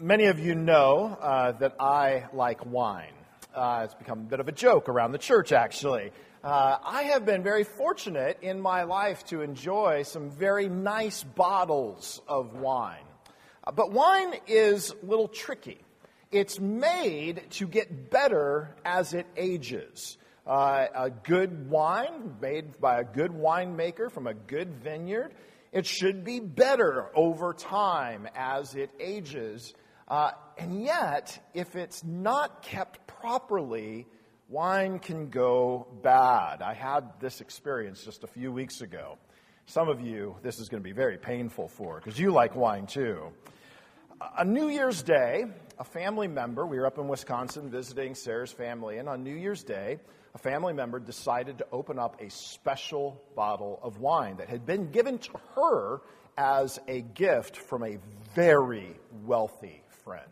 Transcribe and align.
Many 0.00 0.24
of 0.24 0.40
you 0.40 0.56
know 0.56 1.16
uh, 1.20 1.52
that 1.52 1.76
I 1.78 2.24
like 2.32 2.66
wine. 2.66 3.12
Uh, 3.54 3.82
it's 3.84 3.94
become 3.94 4.18
a 4.18 4.24
bit 4.24 4.40
of 4.40 4.48
a 4.48 4.52
joke 4.52 4.88
around 4.88 5.12
the 5.12 5.18
church, 5.18 5.52
actually. 5.52 6.10
Uh, 6.42 6.78
I 6.82 7.04
have 7.04 7.24
been 7.24 7.44
very 7.44 7.62
fortunate 7.62 8.38
in 8.42 8.60
my 8.60 8.82
life 8.82 9.24
to 9.26 9.42
enjoy 9.42 10.02
some 10.02 10.30
very 10.30 10.68
nice 10.68 11.22
bottles 11.22 12.20
of 12.26 12.54
wine. 12.54 13.04
Uh, 13.64 13.70
but 13.70 13.92
wine 13.92 14.34
is 14.48 14.90
a 14.90 15.06
little 15.06 15.28
tricky. 15.28 15.78
It's 16.32 16.58
made 16.58 17.44
to 17.50 17.68
get 17.68 18.10
better 18.10 18.74
as 18.84 19.14
it 19.14 19.28
ages. 19.36 20.18
Uh, 20.44 20.86
a 20.92 21.10
good 21.10 21.70
wine 21.70 22.34
made 22.40 22.80
by 22.80 22.98
a 22.98 23.04
good 23.04 23.30
winemaker 23.30 24.10
from 24.10 24.26
a 24.26 24.34
good 24.34 24.74
vineyard, 24.74 25.32
it 25.70 25.86
should 25.86 26.24
be 26.24 26.40
better 26.40 27.10
over 27.14 27.52
time 27.52 28.28
as 28.34 28.74
it 28.74 28.90
ages. 28.98 29.72
Uh, 30.06 30.32
and 30.58 30.82
yet, 30.82 31.38
if 31.54 31.76
it's 31.76 32.04
not 32.04 32.62
kept 32.62 33.06
properly, 33.06 34.06
wine 34.48 34.98
can 34.98 35.30
go 35.30 35.86
bad. 36.02 36.60
I 36.60 36.74
had 36.74 37.20
this 37.20 37.40
experience 37.40 38.04
just 38.04 38.22
a 38.22 38.26
few 38.26 38.52
weeks 38.52 38.82
ago. 38.82 39.16
Some 39.66 39.88
of 39.88 40.02
you, 40.02 40.36
this 40.42 40.58
is 40.58 40.68
going 40.68 40.82
to 40.82 40.84
be 40.86 40.92
very 40.92 41.16
painful 41.16 41.68
for 41.68 41.98
because 41.98 42.18
you 42.18 42.32
like 42.32 42.54
wine 42.54 42.86
too. 42.86 43.32
A 44.38 44.44
New 44.44 44.68
Year's 44.68 45.02
Day, 45.02 45.44
a 45.78 45.84
family 45.84 46.28
member, 46.28 46.66
we 46.66 46.78
were 46.78 46.86
up 46.86 46.98
in 46.98 47.08
Wisconsin 47.08 47.70
visiting 47.70 48.14
Sarah's 48.14 48.52
family, 48.52 48.98
and 48.98 49.08
on 49.08 49.24
New 49.24 49.34
Year's 49.34 49.64
Day, 49.64 49.98
a 50.34 50.38
family 50.38 50.72
member 50.72 50.98
decided 50.98 51.58
to 51.58 51.66
open 51.72 51.98
up 51.98 52.20
a 52.20 52.28
special 52.30 53.22
bottle 53.34 53.80
of 53.82 53.98
wine 54.00 54.36
that 54.36 54.48
had 54.48 54.66
been 54.66 54.90
given 54.90 55.18
to 55.18 55.30
her 55.54 56.02
as 56.36 56.78
a 56.88 57.00
gift 57.00 57.56
from 57.56 57.84
a 57.84 57.98
very 58.34 58.96
wealthy 59.24 59.83
friend. 60.04 60.30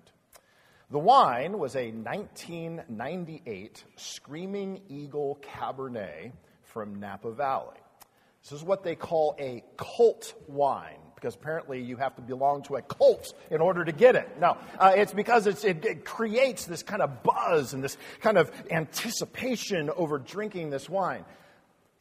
The 0.91 0.99
wine 0.99 1.59
was 1.59 1.75
a 1.75 1.91
1998 1.91 3.85
Screaming 3.97 4.83
Eagle 4.89 5.41
Cabernet 5.43 6.33
from 6.65 7.01
Napa 7.01 7.33
Valley. 7.33 7.79
This 8.43 8.53
is 8.53 8.63
what 8.63 8.85
they 8.85 8.95
call 8.95 9.35
a 9.39 9.65
cult 9.79 10.35
wine 10.49 10.99
because 11.15 11.35
apparently 11.37 11.81
you 11.81 11.97
have 11.97 12.17
to 12.17 12.23
belong 12.23 12.63
to 12.65 12.75
a 12.75 12.83
cult 12.83 13.33
in 13.51 13.61
order 13.61 13.85
to 13.85 13.93
get 13.93 14.17
it. 14.17 14.29
No, 14.41 14.59
uh, 14.79 14.93
it's 14.97 15.15
because 15.15 15.47
it's, 15.47 15.65
it, 15.65 15.85
it 15.85 16.05
creates 16.05 16.67
this 16.67 16.83
kind 16.83 17.01
of 17.01 17.23
buzz 17.23 17.75
and 17.75 17.83
this 17.83 17.97
kind 18.21 18.37
of 18.37 18.51
anticipation 18.71 19.89
over 19.91 20.19
drinking 20.19 20.71
this 20.71 20.91
wine. 20.91 21.25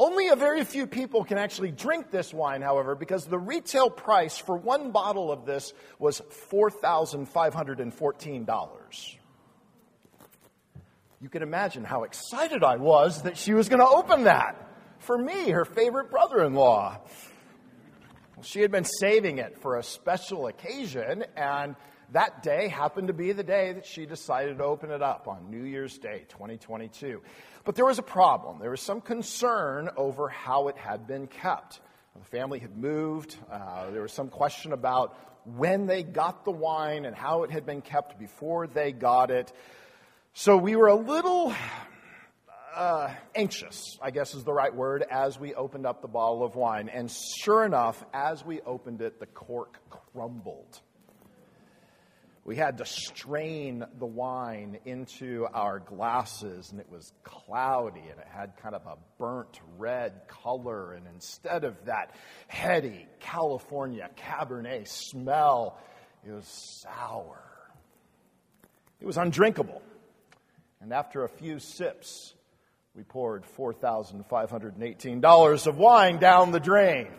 Only 0.01 0.29
a 0.29 0.35
very 0.35 0.63
few 0.63 0.87
people 0.87 1.23
can 1.23 1.37
actually 1.37 1.69
drink 1.69 2.09
this 2.09 2.33
wine, 2.33 2.63
however, 2.63 2.95
because 2.95 3.27
the 3.27 3.37
retail 3.37 3.91
price 3.91 4.35
for 4.35 4.57
one 4.57 4.89
bottle 4.89 5.31
of 5.31 5.45
this 5.45 5.73
was 5.99 6.23
$4,514. 6.51 9.15
You 11.21 11.29
can 11.29 11.43
imagine 11.43 11.83
how 11.83 12.01
excited 12.01 12.63
I 12.63 12.77
was 12.77 13.21
that 13.21 13.37
she 13.37 13.53
was 13.53 13.69
going 13.69 13.81
to 13.81 13.87
open 13.87 14.23
that 14.23 14.55
for 14.97 15.15
me, 15.15 15.51
her 15.51 15.65
favorite 15.65 16.09
brother 16.09 16.43
in 16.45 16.55
law. 16.55 16.99
She 18.41 18.61
had 18.61 18.71
been 18.71 18.85
saving 18.85 19.37
it 19.37 19.61
for 19.61 19.77
a 19.77 19.83
special 19.83 20.47
occasion, 20.47 21.25
and 21.37 21.75
that 22.11 22.43
day 22.43 22.67
happened 22.67 23.07
to 23.07 23.13
be 23.13 23.31
the 23.31 23.43
day 23.43 23.73
that 23.73 23.85
she 23.85 24.05
decided 24.05 24.57
to 24.57 24.63
open 24.63 24.91
it 24.91 25.01
up 25.01 25.27
on 25.27 25.49
New 25.49 25.63
Year's 25.63 25.97
Day 25.97 26.25
2022. 26.29 27.21
But 27.63 27.75
there 27.75 27.85
was 27.85 27.99
a 27.99 28.03
problem. 28.03 28.59
There 28.59 28.71
was 28.71 28.81
some 28.81 28.99
concern 28.99 29.89
over 29.95 30.27
how 30.27 30.67
it 30.67 30.77
had 30.77 31.07
been 31.07 31.27
kept. 31.27 31.79
The 32.17 32.25
family 32.25 32.59
had 32.59 32.75
moved. 32.75 33.37
Uh, 33.49 33.91
there 33.91 34.01
was 34.01 34.11
some 34.11 34.27
question 34.27 34.73
about 34.73 35.17
when 35.45 35.85
they 35.85 36.03
got 36.03 36.43
the 36.43 36.51
wine 36.51 37.05
and 37.05 37.15
how 37.15 37.43
it 37.43 37.51
had 37.51 37.65
been 37.65 37.81
kept 37.81 38.19
before 38.19 38.67
they 38.67 38.91
got 38.91 39.31
it. 39.31 39.53
So 40.33 40.57
we 40.57 40.75
were 40.75 40.87
a 40.87 40.95
little 40.95 41.53
uh, 42.75 43.09
anxious, 43.35 43.97
I 44.01 44.11
guess 44.11 44.33
is 44.33 44.43
the 44.43 44.53
right 44.53 44.73
word, 44.73 45.05
as 45.09 45.39
we 45.39 45.53
opened 45.53 45.85
up 45.85 46.01
the 46.01 46.09
bottle 46.09 46.43
of 46.43 46.55
wine. 46.55 46.89
And 46.89 47.09
sure 47.09 47.63
enough, 47.63 48.03
as 48.13 48.45
we 48.45 48.59
opened 48.61 49.01
it, 49.01 49.19
the 49.19 49.25
cork 49.27 49.77
crumbled 50.13 50.81
we 52.43 52.55
had 52.55 52.79
to 52.79 52.85
strain 52.85 53.85
the 53.99 54.05
wine 54.05 54.79
into 54.85 55.45
our 55.53 55.79
glasses, 55.79 56.71
and 56.71 56.79
it 56.79 56.89
was 56.89 57.13
cloudy 57.23 57.99
and 57.99 58.19
it 58.19 58.27
had 58.27 58.57
kind 58.57 58.73
of 58.73 58.85
a 58.87 58.97
burnt 59.19 59.59
red 59.77 60.27
color. 60.27 60.93
And 60.93 61.05
instead 61.13 61.63
of 61.63 61.85
that 61.85 62.15
heady 62.47 63.05
California 63.19 64.09
Cabernet 64.17 64.87
smell, 64.87 65.77
it 66.25 66.31
was 66.31 66.47
sour. 66.81 67.43
It 68.99 69.05
was 69.05 69.17
undrinkable. 69.17 69.83
And 70.81 70.91
after 70.93 71.23
a 71.23 71.29
few 71.29 71.59
sips, 71.59 72.33
we 72.95 73.03
poured 73.03 73.43
$4,518 73.55 75.67
of 75.67 75.77
wine 75.77 76.17
down 76.17 76.51
the 76.51 76.59
drain. 76.59 77.09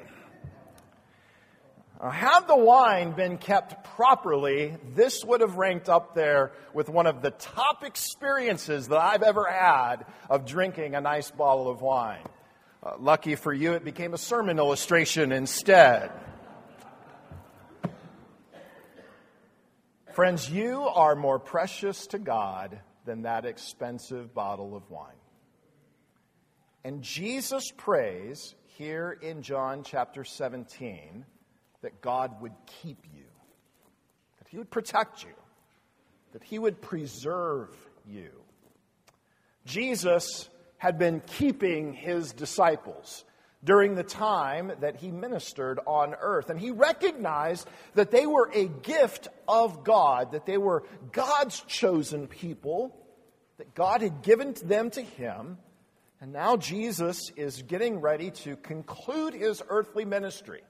Uh, 2.02 2.10
had 2.10 2.48
the 2.48 2.56
wine 2.56 3.12
been 3.12 3.38
kept 3.38 3.84
properly, 3.94 4.76
this 4.96 5.24
would 5.24 5.40
have 5.40 5.54
ranked 5.54 5.88
up 5.88 6.16
there 6.16 6.50
with 6.74 6.88
one 6.88 7.06
of 7.06 7.22
the 7.22 7.30
top 7.30 7.84
experiences 7.84 8.88
that 8.88 8.98
I've 8.98 9.22
ever 9.22 9.48
had 9.48 10.04
of 10.28 10.44
drinking 10.44 10.96
a 10.96 11.00
nice 11.00 11.30
bottle 11.30 11.70
of 11.70 11.80
wine. 11.80 12.26
Uh, 12.82 12.94
lucky 12.98 13.36
for 13.36 13.52
you, 13.52 13.74
it 13.74 13.84
became 13.84 14.14
a 14.14 14.18
sermon 14.18 14.58
illustration 14.58 15.30
instead. 15.30 16.10
Friends, 20.12 20.50
you 20.50 20.82
are 20.82 21.14
more 21.14 21.38
precious 21.38 22.08
to 22.08 22.18
God 22.18 22.80
than 23.04 23.22
that 23.22 23.44
expensive 23.44 24.34
bottle 24.34 24.74
of 24.74 24.90
wine. 24.90 25.14
And 26.82 27.00
Jesus 27.00 27.70
prays 27.76 28.56
here 28.76 29.16
in 29.22 29.42
John 29.42 29.84
chapter 29.84 30.24
17 30.24 31.26
that 31.82 32.00
God 32.00 32.40
would 32.40 32.54
keep 32.82 33.04
you, 33.14 33.24
that 34.38 34.48
He 34.48 34.58
would 34.58 34.70
protect 34.70 35.22
you, 35.22 35.34
that 36.32 36.42
He 36.42 36.58
would 36.58 36.80
preserve 36.80 37.76
you. 38.06 38.30
Jesus 39.66 40.48
had 40.78 40.98
been 40.98 41.20
keeping 41.26 41.92
His 41.92 42.32
disciples 42.32 43.24
during 43.64 43.94
the 43.94 44.02
time 44.02 44.72
that 44.80 44.96
he 44.96 45.10
ministered 45.10 45.78
on 45.86 46.14
earth. 46.20 46.50
And 46.50 46.58
he 46.58 46.70
recognized 46.70 47.68
that 47.94 48.10
they 48.10 48.26
were 48.26 48.50
a 48.52 48.66
gift 48.66 49.28
of 49.46 49.84
God, 49.84 50.32
that 50.32 50.46
they 50.46 50.58
were 50.58 50.84
God's 51.12 51.60
chosen 51.60 52.26
people, 52.26 52.96
that 53.58 53.74
God 53.74 54.02
had 54.02 54.22
given 54.22 54.54
them 54.64 54.90
to 54.90 55.02
him. 55.02 55.58
And 56.20 56.32
now 56.32 56.56
Jesus 56.56 57.30
is 57.36 57.62
getting 57.62 58.00
ready 58.00 58.30
to 58.42 58.56
conclude 58.56 59.34
his 59.34 59.62
earthly 59.68 60.04
ministry. 60.04 60.62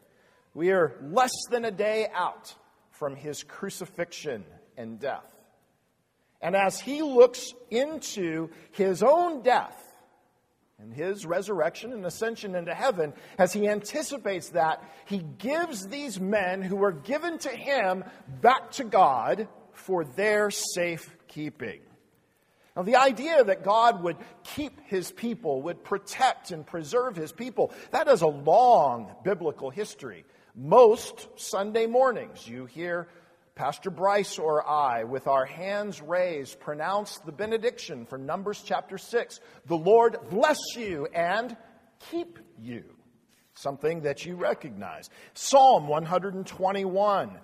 We 0.54 0.70
are 0.70 0.96
less 1.02 1.32
than 1.50 1.64
a 1.64 1.70
day 1.70 2.08
out 2.12 2.54
from 2.90 3.16
his 3.16 3.42
crucifixion 3.42 4.44
and 4.76 5.00
death. 5.00 5.30
And 6.40 6.56
as 6.56 6.80
he 6.80 7.02
looks 7.02 7.54
into 7.70 8.50
his 8.72 9.02
own 9.02 9.42
death 9.42 9.78
and 10.78 10.92
his 10.92 11.24
resurrection 11.24 11.92
and 11.92 12.04
ascension 12.04 12.54
into 12.54 12.74
heaven, 12.74 13.12
as 13.38 13.52
he 13.52 13.68
anticipates 13.68 14.50
that, 14.50 14.82
he 15.06 15.18
gives 15.38 15.86
these 15.86 16.20
men 16.20 16.60
who 16.60 16.76
were 16.76 16.92
given 16.92 17.38
to 17.38 17.48
him 17.48 18.04
back 18.40 18.72
to 18.72 18.84
God 18.84 19.48
for 19.72 20.04
their 20.04 20.50
safekeeping. 20.50 21.80
Now, 22.76 22.82
the 22.82 22.96
idea 22.96 23.44
that 23.44 23.64
God 23.64 24.02
would 24.02 24.16
keep 24.42 24.80
his 24.86 25.12
people, 25.12 25.62
would 25.62 25.84
protect 25.84 26.50
and 26.50 26.66
preserve 26.66 27.16
his 27.16 27.30
people, 27.30 27.72
that 27.90 28.06
has 28.06 28.22
a 28.22 28.26
long 28.26 29.14
biblical 29.22 29.70
history. 29.70 30.24
Most 30.54 31.28
Sunday 31.36 31.86
mornings, 31.86 32.46
you 32.46 32.66
hear 32.66 33.08
Pastor 33.54 33.90
Bryce 33.90 34.38
or 34.38 34.66
I, 34.69 35.04
with 35.04 35.26
our 35.26 35.46
hands 35.46 36.02
raised, 36.02 36.60
pronounce 36.60 37.19
the 37.19 37.32
benediction 37.32 38.04
from 38.04 38.26
Numbers 38.26 38.62
chapter 38.64 38.99
6. 38.99 39.40
The 39.66 39.76
Lord 39.76 40.16
bless 40.31 40.58
you 40.76 41.06
and 41.06 41.56
keep 42.10 42.38
you. 42.58 42.84
Something 43.54 44.02
that 44.02 44.26
you 44.26 44.37
recognize. 44.37 45.08
Psalm 45.34 45.88
121. 45.88 47.38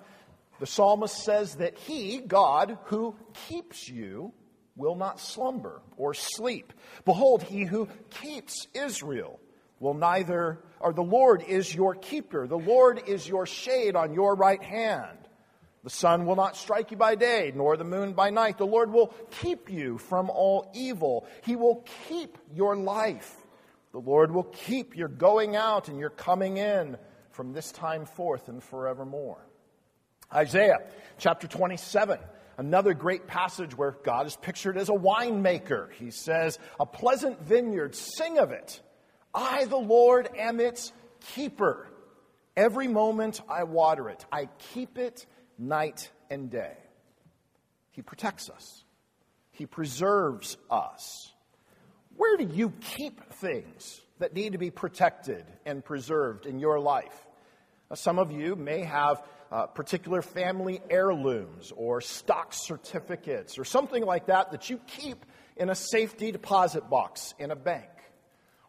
The 0.61 0.67
psalmist 0.67 1.17
says 1.25 1.57
that 1.57 1.79
he, 1.79 2.19
God, 2.19 2.79
who 2.87 3.15
keeps 3.49 3.89
you, 3.89 4.33
will 4.77 4.97
not 4.97 5.21
slumber 5.21 5.81
or 5.97 6.13
sleep. 6.15 6.73
Behold, 7.05 7.43
he 7.43 7.65
who 7.65 7.89
keeps 8.11 8.67
Israel 8.75 9.41
will 9.81 9.95
neither, 9.95 10.59
or 10.81 10.93
the 10.93 11.03
Lord 11.03 11.43
is 11.43 11.75
your 11.75 11.95
keeper. 11.95 12.47
The 12.47 12.59
Lord 12.59 13.03
is 13.07 13.27
your 13.29 13.47
shade 13.47 13.97
on 13.97 14.15
your 14.15 14.35
right 14.35 14.63
hand. 14.63 15.19
The 15.85 15.91
sun 15.91 16.27
will 16.27 16.37
not 16.37 16.57
strike 16.57 16.91
you 16.91 16.97
by 16.97 17.15
day, 17.15 17.53
nor 17.55 17.77
the 17.77 17.85
moon 17.85 18.13
by 18.13 18.31
night. 18.31 18.59
The 18.59 18.67
Lord 18.67 18.93
will 18.93 19.15
keep 19.41 19.71
you 19.71 19.99
from 19.99 20.29
all 20.29 20.71
evil. 20.75 21.27
He 21.45 21.57
will 21.57 21.85
keep 22.09 22.37
your 22.53 22.77
life. 22.77 23.35
The 23.93 24.01
Lord 24.01 24.33
will 24.33 24.45
keep 24.45 24.97
your 24.97 25.09
going 25.09 25.57
out 25.57 25.89
and 25.89 25.99
your 25.99 26.11
coming 26.11 26.57
in 26.57 26.99
from 27.31 27.53
this 27.53 27.73
time 27.73 28.05
forth 28.05 28.49
and 28.49 28.63
forevermore. 28.63 29.39
Isaiah 30.35 30.81
chapter 31.17 31.47
27, 31.47 32.19
another 32.59 32.93
great 32.93 33.27
passage 33.27 33.77
where 33.77 33.93
God 34.05 34.27
is 34.27 34.37
pictured 34.37 34.77
as 34.77 34.89
a 34.89 34.93
winemaker. 34.93 35.91
He 35.93 36.11
says, 36.11 36.59
A 36.79 36.85
pleasant 36.85 37.41
vineyard, 37.41 37.95
sing 37.95 38.39
of 38.39 38.51
it. 38.51 38.83
I, 39.35 39.65
the 39.67 39.77
Lord, 39.77 40.29
am 40.37 40.61
its 40.61 40.93
keeper. 41.35 41.89
Every 42.57 42.89
moment 42.89 43.41
I 43.49 43.65
water 43.65 44.09
it, 44.09 44.25
I 44.33 44.49
keep 44.73 44.99
it 44.99 45.27
night 45.59 46.11
and 46.31 46.51
day. 46.51 46.77
He 47.93 48.03
protects 48.03 48.51
us, 48.51 48.85
He 49.51 49.67
preserves 49.67 50.57
us. 50.71 51.33
Where 52.17 52.37
do 52.37 52.51
you 52.53 52.73
keep 52.81 53.33
things 53.35 54.01
that 54.19 54.35
need 54.35 54.53
to 54.53 54.59
be 54.59 54.71
protected 54.71 55.45
and 55.65 55.85
preserved 55.85 56.47
in 56.47 56.59
your 56.59 56.81
life? 56.81 57.27
Uh, 57.91 57.95
some 57.95 58.19
of 58.19 58.33
you 58.33 58.57
may 58.57 58.83
have 58.83 59.23
uh, 59.51 59.67
particular 59.67 60.21
family 60.21 60.81
heirlooms 60.91 61.73
or 61.77 62.01
stock 62.01 62.53
certificates 62.53 63.59
or 63.59 63.65
something 63.65 64.05
like 64.05 64.27
that 64.27 64.51
that 64.51 64.69
you 64.69 64.79
keep 64.87 65.25
in 65.57 65.71
a 65.71 65.75
safety 65.75 66.33
deposit 66.33 66.91
box 66.91 67.35
in 67.39 67.51
a 67.51 67.57
bank. 67.57 67.89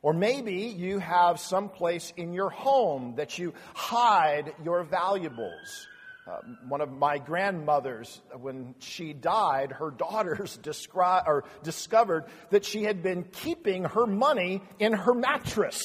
Or 0.02 0.14
maybe 0.14 0.54
you 0.54 1.00
have 1.00 1.40
some 1.40 1.70
place 1.70 2.14
in 2.16 2.34
your 2.34 2.50
home 2.50 3.16
that 3.18 3.38
you 3.38 3.54
hide 3.74 4.54
your 4.64 4.84
valuables. 4.84 5.88
Uh, 6.26 6.38
one 6.68 6.80
of 6.80 6.92
my 6.92 7.18
grandmothers, 7.18 8.22
when 8.40 8.76
she 8.80 9.14
died, 9.14 9.72
her 9.72 9.90
daughters 9.90 10.58
descri- 10.64 11.28
or 11.28 11.44
discovered 11.64 12.26
that 12.52 12.64
she 12.64 12.84
had 12.84 13.02
been 13.02 13.24
keeping 13.24 13.84
her 13.84 14.06
money 14.06 14.62
in 14.78 14.94
her 14.94 15.14
mattress. 15.14 15.82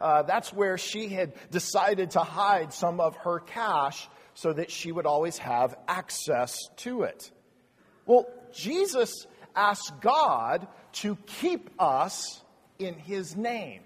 Uh, 0.00 0.22
that's 0.22 0.52
where 0.52 0.78
she 0.78 1.08
had 1.08 1.32
decided 1.50 2.12
to 2.12 2.20
hide 2.20 2.72
some 2.72 3.00
of 3.00 3.16
her 3.16 3.40
cash 3.40 4.08
so 4.34 4.52
that 4.52 4.70
she 4.70 4.92
would 4.92 5.06
always 5.06 5.36
have 5.38 5.76
access 5.88 6.56
to 6.76 7.02
it. 7.02 7.30
Well, 8.06 8.26
Jesus 8.52 9.26
asked 9.56 10.00
God 10.00 10.68
to 10.92 11.16
keep 11.26 11.70
us 11.80 12.40
in 12.78 12.94
his 12.94 13.36
name. 13.36 13.82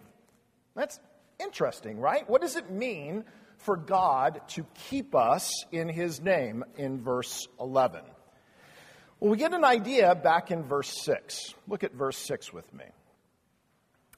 That's 0.75 0.99
interesting, 1.39 1.99
right? 1.99 2.29
What 2.29 2.41
does 2.43 2.57
it 2.57 2.71
mean 2.71 3.25
for 3.59 3.77
God 3.77 4.41
to 4.49 4.67
keep 4.89 5.15
us 5.15 5.65
in 5.71 5.89
his 5.89 6.21
name 6.21 6.65
in 6.77 7.03
verse 7.03 7.49
11? 7.61 8.03
Well, 9.21 9.31
we 9.31 9.37
get 9.37 9.55
an 9.55 9.65
idea 9.65 10.15
back 10.15 10.51
in 10.51 10.65
verse 10.65 10.91
6. 11.03 11.55
Look 11.69 11.85
at 11.85 11.95
verse 11.95 12.17
6 12.19 12.53
with 12.53 12.73
me. 12.75 12.85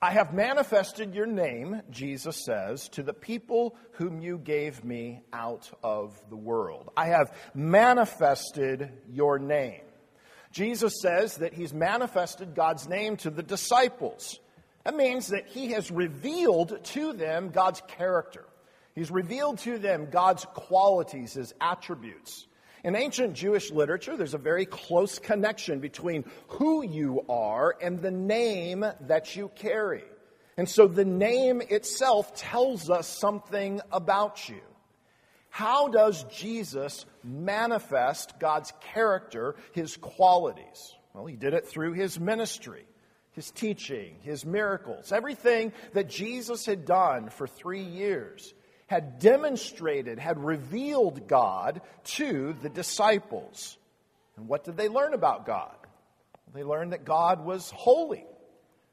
I 0.00 0.10
have 0.10 0.34
manifested 0.34 1.14
your 1.14 1.26
name, 1.26 1.80
Jesus 1.90 2.44
says, 2.44 2.90
to 2.90 3.02
the 3.02 3.14
people 3.14 3.74
whom 3.92 4.20
you 4.20 4.36
gave 4.36 4.84
me 4.84 5.22
out 5.32 5.70
of 5.82 6.22
the 6.28 6.36
world. 6.36 6.90
I 6.94 7.06
have 7.06 7.34
manifested 7.54 8.90
your 9.10 9.38
name. 9.38 9.80
Jesus 10.50 11.00
says 11.00 11.38
that 11.38 11.54
he's 11.54 11.72
manifested 11.72 12.54
God's 12.54 12.86
name 12.86 13.16
to 13.18 13.30
the 13.30 13.42
disciples. 13.42 14.38
That 14.84 14.96
means 14.96 15.28
that 15.28 15.48
he 15.48 15.72
has 15.72 15.90
revealed 15.90 16.84
to 16.84 17.12
them 17.14 17.50
God's 17.50 17.82
character. 17.88 18.44
He's 18.94 19.10
revealed 19.10 19.58
to 19.60 19.78
them 19.78 20.08
God's 20.10 20.44
qualities, 20.44 21.32
his 21.32 21.54
attributes. 21.60 22.46
In 22.84 22.94
ancient 22.94 23.32
Jewish 23.32 23.70
literature, 23.70 24.16
there's 24.16 24.34
a 24.34 24.38
very 24.38 24.66
close 24.66 25.18
connection 25.18 25.80
between 25.80 26.24
who 26.48 26.84
you 26.84 27.24
are 27.30 27.74
and 27.80 28.00
the 28.00 28.10
name 28.10 28.84
that 29.00 29.34
you 29.34 29.50
carry. 29.56 30.04
And 30.58 30.68
so 30.68 30.86
the 30.86 31.04
name 31.04 31.62
itself 31.62 32.34
tells 32.36 32.90
us 32.90 33.08
something 33.08 33.80
about 33.90 34.48
you. 34.50 34.60
How 35.48 35.88
does 35.88 36.24
Jesus 36.24 37.06
manifest 37.22 38.38
God's 38.38 38.72
character, 38.92 39.56
his 39.72 39.96
qualities? 39.96 40.92
Well, 41.14 41.26
he 41.26 41.36
did 41.36 41.54
it 41.54 41.66
through 41.66 41.94
his 41.94 42.20
ministry 42.20 42.84
his 43.34 43.50
teaching, 43.50 44.16
his 44.22 44.44
miracles, 44.46 45.12
everything 45.12 45.72
that 45.92 46.08
Jesus 46.08 46.64
had 46.66 46.84
done 46.84 47.28
for 47.28 47.46
three 47.46 47.82
years 47.82 48.54
had 48.86 49.18
demonstrated, 49.18 50.18
had 50.18 50.42
revealed 50.44 51.26
God 51.26 51.80
to 52.04 52.54
the 52.62 52.68
disciples. 52.68 53.76
And 54.36 54.48
what 54.48 54.64
did 54.64 54.76
they 54.76 54.88
learn 54.88 55.14
about 55.14 55.46
God? 55.46 55.74
They 56.54 56.62
learned 56.62 56.92
that 56.92 57.04
God 57.04 57.44
was 57.44 57.70
holy. 57.70 58.24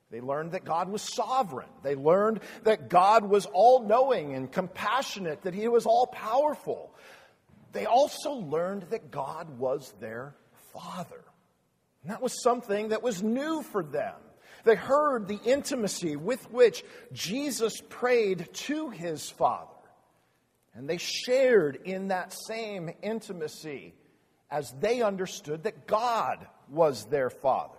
They 0.09 0.21
learned 0.21 0.53
that 0.53 0.65
God 0.65 0.89
was 0.89 1.01
sovereign. 1.01 1.69
They 1.83 1.95
learned 1.95 2.41
that 2.63 2.89
God 2.89 3.23
was 3.23 3.45
all 3.45 3.87
knowing 3.87 4.33
and 4.33 4.51
compassionate, 4.51 5.43
that 5.43 5.53
He 5.53 5.67
was 5.67 5.85
all 5.85 6.07
powerful. 6.07 6.93
They 7.71 7.85
also 7.85 8.31
learned 8.31 8.87
that 8.89 9.11
God 9.11 9.57
was 9.57 9.93
their 9.99 10.35
Father. 10.73 11.23
And 12.01 12.11
that 12.11 12.21
was 12.21 12.41
something 12.41 12.89
that 12.89 13.03
was 13.03 13.21
new 13.21 13.61
for 13.61 13.83
them. 13.83 14.15
They 14.63 14.75
heard 14.75 15.27
the 15.27 15.39
intimacy 15.45 16.15
with 16.15 16.51
which 16.51 16.83
Jesus 17.13 17.81
prayed 17.89 18.49
to 18.53 18.89
his 18.89 19.29
Father. 19.29 19.67
And 20.73 20.89
they 20.89 20.97
shared 20.97 21.79
in 21.83 22.09
that 22.09 22.33
same 22.33 22.89
intimacy 23.01 23.93
as 24.49 24.73
they 24.79 25.01
understood 25.01 25.63
that 25.63 25.87
God 25.87 26.45
was 26.69 27.05
their 27.05 27.29
Father. 27.29 27.77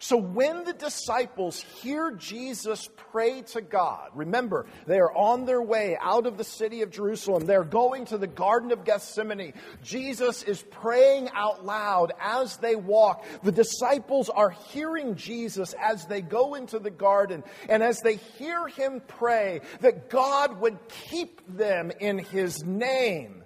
So 0.00 0.16
when 0.16 0.64
the 0.64 0.72
disciples 0.72 1.60
hear 1.60 2.12
Jesus 2.12 2.88
pray 3.10 3.42
to 3.42 3.60
God, 3.60 4.10
remember, 4.14 4.66
they 4.86 4.98
are 4.98 5.12
on 5.12 5.44
their 5.44 5.60
way 5.60 5.96
out 6.00 6.26
of 6.26 6.38
the 6.38 6.44
city 6.44 6.82
of 6.82 6.90
Jerusalem. 6.90 7.46
They're 7.46 7.64
going 7.64 8.04
to 8.06 8.18
the 8.18 8.28
Garden 8.28 8.70
of 8.70 8.84
Gethsemane. 8.84 9.54
Jesus 9.82 10.44
is 10.44 10.62
praying 10.62 11.30
out 11.34 11.64
loud 11.64 12.12
as 12.20 12.58
they 12.58 12.76
walk. 12.76 13.24
The 13.42 13.50
disciples 13.50 14.28
are 14.28 14.50
hearing 14.50 15.16
Jesus 15.16 15.74
as 15.80 16.06
they 16.06 16.20
go 16.20 16.54
into 16.54 16.78
the 16.78 16.90
garden. 16.90 17.42
And 17.68 17.82
as 17.82 18.00
they 18.00 18.16
hear 18.16 18.68
him 18.68 19.02
pray 19.08 19.62
that 19.80 20.10
God 20.10 20.60
would 20.60 20.78
keep 20.88 21.42
them 21.56 21.90
in 21.98 22.18
his 22.18 22.62
name, 22.64 23.42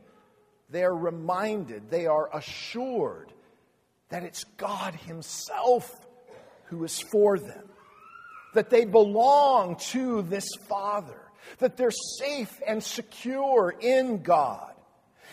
they 0.68 0.84
are 0.84 0.96
reminded, 0.96 1.88
they 1.88 2.06
are 2.06 2.28
assured 2.34 3.32
that 4.10 4.22
it's 4.22 4.44
God 4.58 4.94
himself 4.94 6.01
who 6.72 6.84
is 6.84 6.98
for 7.00 7.38
them, 7.38 7.68
that 8.54 8.70
they 8.70 8.86
belong 8.86 9.76
to 9.76 10.22
this 10.22 10.48
Father, 10.68 11.20
that 11.58 11.76
they're 11.76 11.90
safe 11.90 12.60
and 12.66 12.82
secure 12.82 13.74
in 13.78 14.22
God. 14.22 14.72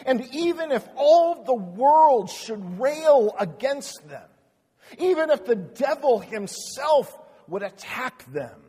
And 0.05 0.27
even 0.33 0.71
if 0.73 0.85
all 0.97 1.45
the 1.45 1.55
world 1.55 2.29
should 2.29 2.79
rail 2.79 3.33
against 3.39 4.07
them, 4.09 4.27
even 4.97 5.29
if 5.29 5.45
the 5.45 5.55
devil 5.55 6.19
himself 6.19 7.17
would 7.47 7.63
attack 7.63 8.25
them, 8.33 8.59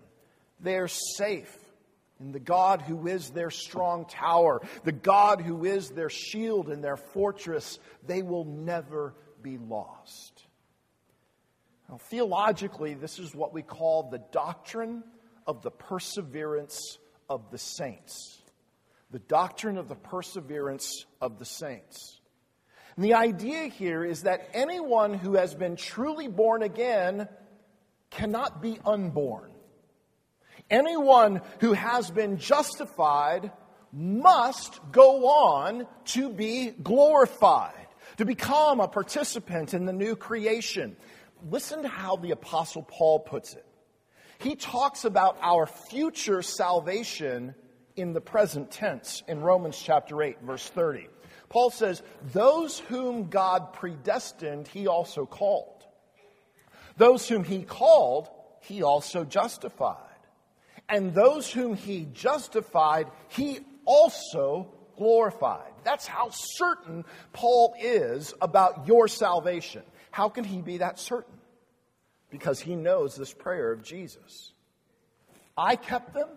they're 0.60 0.88
safe 0.88 1.56
in 2.20 2.30
the 2.30 2.38
God 2.38 2.82
who 2.82 3.08
is 3.08 3.30
their 3.30 3.50
strong 3.50 4.04
tower, 4.04 4.60
the 4.84 4.92
God 4.92 5.40
who 5.40 5.64
is 5.64 5.88
their 5.88 6.10
shield 6.10 6.68
and 6.68 6.84
their 6.84 6.96
fortress. 6.96 7.80
They 8.06 8.22
will 8.22 8.44
never 8.44 9.14
be 9.42 9.58
lost. 9.58 10.44
Now, 11.90 11.98
theologically, 11.98 12.94
this 12.94 13.18
is 13.18 13.34
what 13.34 13.52
we 13.52 13.62
call 13.62 14.04
the 14.04 14.22
doctrine 14.30 15.02
of 15.44 15.62
the 15.62 15.72
perseverance 15.72 16.98
of 17.28 17.50
the 17.50 17.58
saints. 17.58 18.40
The 19.10 19.18
doctrine 19.18 19.76
of 19.76 19.88
the 19.88 19.96
perseverance 19.96 21.04
of 21.20 21.40
the 21.40 21.44
saints. 21.44 22.20
And 22.94 23.04
the 23.04 23.14
idea 23.14 23.64
here 23.66 24.04
is 24.04 24.22
that 24.22 24.50
anyone 24.54 25.14
who 25.14 25.34
has 25.34 25.52
been 25.52 25.74
truly 25.74 26.28
born 26.28 26.62
again 26.62 27.28
cannot 28.10 28.62
be 28.62 28.78
unborn. 28.84 29.50
Anyone 30.70 31.42
who 31.58 31.72
has 31.72 32.08
been 32.08 32.38
justified 32.38 33.50
must 33.92 34.78
go 34.92 35.26
on 35.26 35.88
to 36.04 36.30
be 36.30 36.70
glorified, 36.70 37.88
to 38.18 38.24
become 38.24 38.78
a 38.78 38.86
participant 38.86 39.74
in 39.74 39.86
the 39.86 39.92
new 39.92 40.14
creation 40.14 40.96
listen 41.48 41.82
to 41.82 41.88
how 41.88 42.16
the 42.16 42.32
Apostle 42.32 42.82
Paul 42.82 43.20
puts 43.20 43.54
it. 43.54 43.64
He 44.38 44.56
talks 44.56 45.04
about 45.04 45.36
our 45.42 45.66
future 45.66 46.42
salvation 46.42 47.54
in 47.96 48.12
the 48.12 48.20
present 48.20 48.70
tense 48.70 49.22
in 49.28 49.40
Romans 49.40 49.78
chapter 49.78 50.22
8, 50.22 50.38
verse 50.42 50.66
30. 50.66 51.08
Paul 51.50 51.70
says, 51.70 52.02
Those 52.32 52.78
whom 52.78 53.28
God 53.28 53.72
predestined, 53.72 54.68
he 54.68 54.86
also 54.86 55.26
called. 55.26 55.84
Those 56.96 57.28
whom 57.28 57.44
he 57.44 57.62
called, 57.62 58.28
he 58.60 58.82
also 58.82 59.24
justified. 59.24 59.96
And 60.88 61.14
those 61.14 61.52
whom 61.52 61.74
he 61.74 62.06
justified, 62.12 63.08
he 63.28 63.60
also 63.84 64.72
glorified. 64.96 65.72
That's 65.84 66.06
how 66.06 66.28
certain 66.30 67.04
Paul 67.32 67.74
is 67.80 68.34
about 68.40 68.86
your 68.86 69.08
salvation. 69.08 69.82
How 70.10 70.28
can 70.28 70.44
he 70.44 70.60
be 70.60 70.78
that 70.78 70.98
certain? 70.98 71.38
Because 72.30 72.60
he 72.60 72.76
knows 72.76 73.16
this 73.16 73.32
prayer 73.32 73.72
of 73.72 73.82
Jesus. 73.82 74.52
I 75.56 75.76
kept 75.76 76.14
them, 76.14 76.28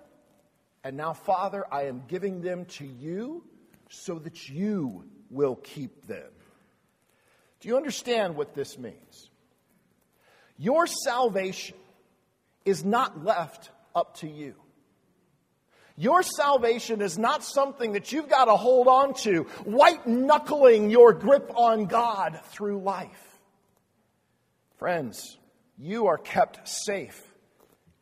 and 0.84 0.98
now, 0.98 1.14
Father, 1.14 1.66
I 1.72 1.84
am 1.84 2.04
giving 2.08 2.42
them 2.42 2.66
to 2.66 2.86
you 2.86 3.44
so 3.90 4.20
that 4.20 4.50
you 4.50 5.06
will 5.30 5.56
keep 5.56 6.08
them. 6.08 6.32
Do 7.60 7.70
you 7.70 7.78
understand 7.78 8.36
what 8.36 8.54
this 8.54 8.78
means? 8.78 9.30
Your 10.58 10.88
salvation 10.88 11.78
is 12.66 12.84
not 12.84 13.24
left 13.24 13.70
up 13.96 14.18
to 14.18 14.28
you. 14.28 14.56
Your 15.96 16.24
salvation 16.24 17.02
is 17.02 17.18
not 17.20 17.44
something 17.44 17.94
that 17.94 18.12
you've 18.12 18.30
got 18.30 18.46
to 18.46 18.56
hold 18.56 18.88
on 18.88 19.14
to, 19.16 19.44
white 19.64 20.08
knuckling 20.08 20.90
your 20.90 21.14
grip 21.14 21.52
on 21.56 21.86
God 21.86 22.40
through 22.46 22.80
life. 22.80 23.33
Friends, 24.84 25.38
you 25.78 26.08
are 26.08 26.18
kept 26.18 26.68
safe 26.68 27.34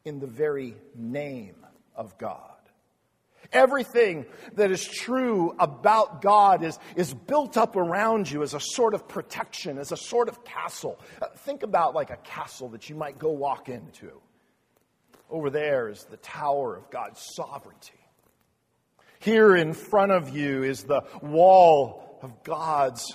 in 0.03 0.19
the 0.19 0.25
very 0.25 0.75
name 0.95 1.63
of 1.95 2.17
God. 2.17 2.57
Everything 3.53 4.25
that 4.55 4.71
is 4.71 4.83
true 4.83 5.55
about 5.59 6.23
God 6.23 6.63
is, 6.63 6.79
is 6.95 7.13
built 7.13 7.55
up 7.55 7.75
around 7.75 8.31
you 8.31 8.41
as 8.41 8.55
a 8.55 8.59
sort 8.59 8.95
of 8.95 9.07
protection, 9.07 9.77
as 9.77 9.91
a 9.91 9.95
sort 9.95 10.27
of 10.27 10.43
castle. 10.43 10.99
Uh, 11.21 11.27
think 11.45 11.61
about 11.61 11.93
like 11.93 12.09
a 12.09 12.17
castle 12.17 12.69
that 12.69 12.89
you 12.89 12.95
might 12.95 13.19
go 13.19 13.29
walk 13.29 13.69
into. 13.69 14.19
Over 15.29 15.51
there 15.51 15.87
is 15.87 16.05
the 16.05 16.17
tower 16.17 16.75
of 16.75 16.89
God's 16.89 17.23
sovereignty. 17.35 17.93
Here 19.19 19.55
in 19.55 19.73
front 19.73 20.13
of 20.13 20.35
you 20.35 20.63
is 20.63 20.81
the 20.81 21.03
wall 21.21 22.17
of 22.23 22.41
God's 22.41 23.05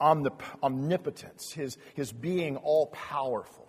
omnipotence, 0.00 1.52
his, 1.52 1.76
his 1.94 2.12
being 2.12 2.56
all 2.56 2.86
powerful. 2.86 3.68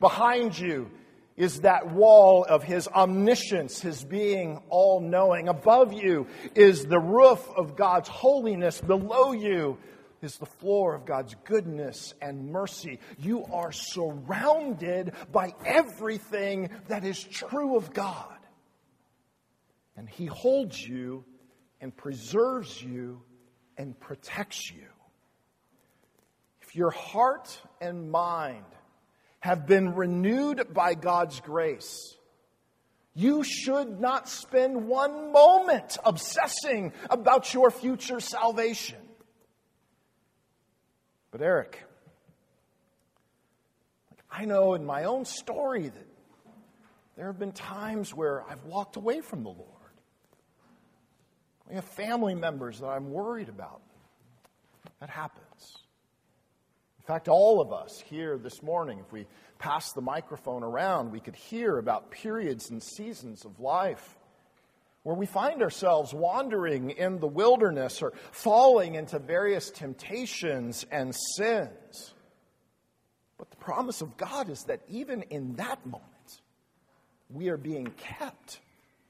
Behind 0.00 0.58
you 0.58 0.90
is 1.36 1.60
that 1.60 1.90
wall 1.90 2.44
of 2.44 2.62
his 2.62 2.86
omniscience, 2.88 3.80
his 3.80 4.04
being 4.04 4.62
all 4.68 5.00
knowing. 5.00 5.48
Above 5.48 5.92
you 5.92 6.26
is 6.54 6.84
the 6.84 6.98
roof 6.98 7.44
of 7.56 7.76
God's 7.76 8.08
holiness. 8.08 8.80
Below 8.80 9.32
you 9.32 9.78
is 10.22 10.36
the 10.36 10.46
floor 10.46 10.94
of 10.94 11.04
God's 11.04 11.34
goodness 11.44 12.14
and 12.22 12.50
mercy. 12.50 13.00
You 13.18 13.44
are 13.52 13.72
surrounded 13.72 15.12
by 15.32 15.54
everything 15.64 16.70
that 16.88 17.04
is 17.04 17.22
true 17.22 17.76
of 17.76 17.92
God. 17.92 18.38
And 19.96 20.08
He 20.08 20.26
holds 20.26 20.80
you 20.80 21.24
and 21.80 21.96
preserves 21.96 22.82
you 22.82 23.22
and 23.76 23.98
protects 23.98 24.70
you. 24.70 24.86
Your 26.74 26.90
heart 26.90 27.56
and 27.80 28.10
mind 28.10 28.64
have 29.38 29.66
been 29.66 29.94
renewed 29.94 30.74
by 30.74 30.94
God's 30.94 31.40
grace, 31.40 32.16
you 33.14 33.44
should 33.44 34.00
not 34.00 34.28
spend 34.28 34.88
one 34.88 35.30
moment 35.32 35.98
obsessing 36.04 36.92
about 37.08 37.54
your 37.54 37.70
future 37.70 38.18
salvation. 38.18 38.98
But, 41.30 41.42
Eric, 41.42 41.84
I 44.30 44.44
know 44.46 44.74
in 44.74 44.84
my 44.84 45.04
own 45.04 45.24
story 45.24 45.88
that 45.88 46.08
there 47.16 47.26
have 47.26 47.38
been 47.38 47.52
times 47.52 48.12
where 48.12 48.42
I've 48.50 48.64
walked 48.64 48.96
away 48.96 49.20
from 49.20 49.44
the 49.44 49.50
Lord. 49.50 49.68
We 51.68 51.76
have 51.76 51.84
family 51.84 52.34
members 52.34 52.80
that 52.80 52.88
I'm 52.88 53.12
worried 53.12 53.48
about. 53.48 53.80
That 54.98 55.10
happens. 55.10 55.44
In 57.04 57.06
fact, 57.06 57.28
all 57.28 57.60
of 57.60 57.70
us 57.70 58.02
here 58.06 58.38
this 58.38 58.62
morning, 58.62 58.98
if 58.98 59.12
we 59.12 59.26
pass 59.58 59.92
the 59.92 60.00
microphone 60.00 60.62
around, 60.62 61.12
we 61.12 61.20
could 61.20 61.36
hear 61.36 61.76
about 61.76 62.10
periods 62.10 62.70
and 62.70 62.82
seasons 62.82 63.44
of 63.44 63.60
life 63.60 64.16
where 65.02 65.14
we 65.14 65.26
find 65.26 65.62
ourselves 65.62 66.14
wandering 66.14 66.88
in 66.88 67.18
the 67.18 67.26
wilderness 67.26 68.00
or 68.00 68.14
falling 68.32 68.94
into 68.94 69.18
various 69.18 69.70
temptations 69.70 70.86
and 70.90 71.14
sins. 71.36 72.14
But 73.36 73.50
the 73.50 73.56
promise 73.56 74.00
of 74.00 74.16
God 74.16 74.48
is 74.48 74.62
that 74.68 74.80
even 74.88 75.24
in 75.24 75.56
that 75.56 75.84
moment, 75.84 76.40
we 77.28 77.50
are 77.50 77.58
being 77.58 77.88
kept 77.98 78.60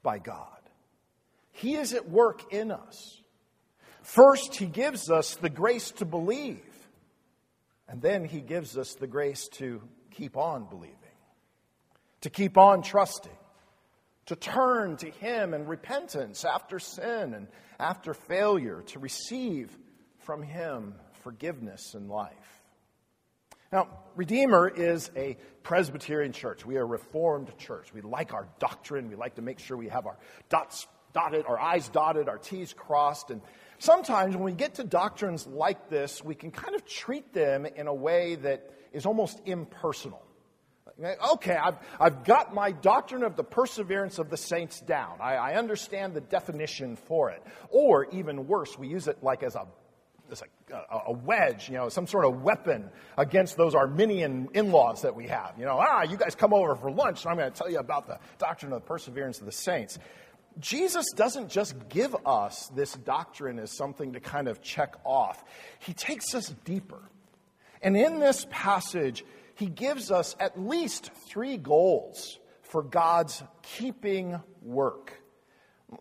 by 0.03 0.19
God. 0.19 0.49
He 1.53 1.75
is 1.75 1.93
at 1.93 2.09
work 2.09 2.51
in 2.51 2.71
us. 2.71 3.21
First, 4.01 4.57
He 4.57 4.65
gives 4.65 5.09
us 5.09 5.35
the 5.35 5.49
grace 5.49 5.91
to 5.91 6.05
believe, 6.05 6.59
and 7.87 8.01
then 8.01 8.25
He 8.25 8.41
gives 8.41 8.77
us 8.77 8.95
the 8.95 9.07
grace 9.07 9.47
to 9.53 9.81
keep 10.11 10.37
on 10.37 10.65
believing, 10.65 10.97
to 12.21 12.29
keep 12.29 12.57
on 12.57 12.81
trusting 12.81 13.37
to 14.27 14.35
turn 14.35 14.97
to 14.97 15.09
Him 15.09 15.53
in 15.53 15.67
repentance 15.67 16.45
after 16.45 16.79
sin 16.79 17.33
and 17.33 17.47
after 17.79 18.13
failure, 18.13 18.81
to 18.87 18.99
receive 18.99 19.75
from 20.19 20.41
Him 20.41 20.95
forgiveness 21.23 21.93
and 21.93 22.09
life. 22.09 22.33
Now, 23.71 23.89
Redeemer 24.15 24.69
is 24.69 25.11
a 25.15 25.37
Presbyterian 25.63 26.31
church. 26.31 26.65
We 26.65 26.77
are 26.77 26.83
a 26.83 26.85
Reformed 26.85 27.55
church. 27.57 27.93
We 27.93 28.01
like 28.01 28.33
our 28.33 28.47
doctrine. 28.59 29.09
We 29.09 29.15
like 29.15 29.35
to 29.35 29.41
make 29.41 29.59
sure 29.59 29.75
we 29.75 29.89
have 29.89 30.05
our 30.05 30.17
dots 30.49 30.87
dotted, 31.15 31.45
our 31.47 31.59
I's 31.59 31.89
dotted, 31.89 32.29
our 32.29 32.37
T's 32.37 32.73
crossed. 32.73 33.31
And 33.31 33.41
sometimes 33.79 34.35
when 34.35 34.43
we 34.43 34.51
get 34.51 34.75
to 34.75 34.83
doctrines 34.83 35.47
like 35.47 35.89
this, 35.89 36.23
we 36.23 36.35
can 36.35 36.51
kind 36.51 36.75
of 36.75 36.85
treat 36.85 37.33
them 37.33 37.65
in 37.65 37.87
a 37.87 37.93
way 37.93 38.35
that 38.35 38.69
is 38.93 39.07
almost 39.07 39.41
impersonal. 39.45 40.21
Okay, 41.33 41.55
I've, 41.55 41.75
I've 41.99 42.23
got 42.23 42.53
my 42.53 42.71
doctrine 42.71 43.23
of 43.23 43.35
the 43.35 43.43
perseverance 43.43 44.17
of 44.17 44.29
the 44.29 44.37
saints 44.37 44.79
down. 44.79 45.17
I, 45.19 45.35
I 45.35 45.55
understand 45.55 46.13
the 46.13 46.21
definition 46.21 46.95
for 46.95 47.31
it. 47.31 47.43
Or 47.69 48.05
even 48.11 48.47
worse, 48.47 48.77
we 48.77 48.87
use 48.87 49.07
it 49.07 49.21
like 49.21 49.43
as 49.43 49.55
a 49.55 49.67
as 50.31 50.41
a, 50.41 50.99
a, 51.07 51.11
wedge, 51.11 51.69
you 51.69 51.75
know, 51.75 51.89
some 51.89 52.07
sort 52.07 52.25
of 52.25 52.41
weapon 52.41 52.89
against 53.17 53.57
those 53.57 53.75
Arminian 53.75 54.49
in-laws 54.53 55.03
that 55.03 55.15
we 55.15 55.27
have. 55.27 55.53
You 55.57 55.65
know, 55.65 55.77
ah, 55.79 56.03
you 56.03 56.17
guys 56.17 56.35
come 56.35 56.53
over 56.53 56.75
for 56.75 56.89
lunch, 56.89 57.23
and 57.23 57.31
I'm 57.31 57.37
going 57.37 57.51
to 57.51 57.57
tell 57.57 57.69
you 57.69 57.77
about 57.77 58.07
the 58.07 58.17
doctrine 58.37 58.73
of 58.73 58.81
the 58.81 58.87
perseverance 58.87 59.39
of 59.39 59.45
the 59.45 59.51
saints. 59.51 59.99
Jesus 60.59 61.11
doesn't 61.11 61.49
just 61.49 61.89
give 61.89 62.15
us 62.25 62.67
this 62.75 62.93
doctrine 62.93 63.59
as 63.59 63.75
something 63.75 64.13
to 64.13 64.19
kind 64.19 64.47
of 64.47 64.61
check 64.61 64.95
off. 65.03 65.43
He 65.79 65.93
takes 65.93 66.33
us 66.33 66.53
deeper. 66.63 67.01
And 67.81 67.97
in 67.97 68.19
this 68.19 68.47
passage, 68.49 69.25
he 69.55 69.67
gives 69.67 70.11
us 70.11 70.35
at 70.39 70.59
least 70.59 71.11
three 71.27 71.57
goals 71.57 72.39
for 72.61 72.81
God's 72.81 73.43
keeping 73.61 74.39
work. 74.61 75.21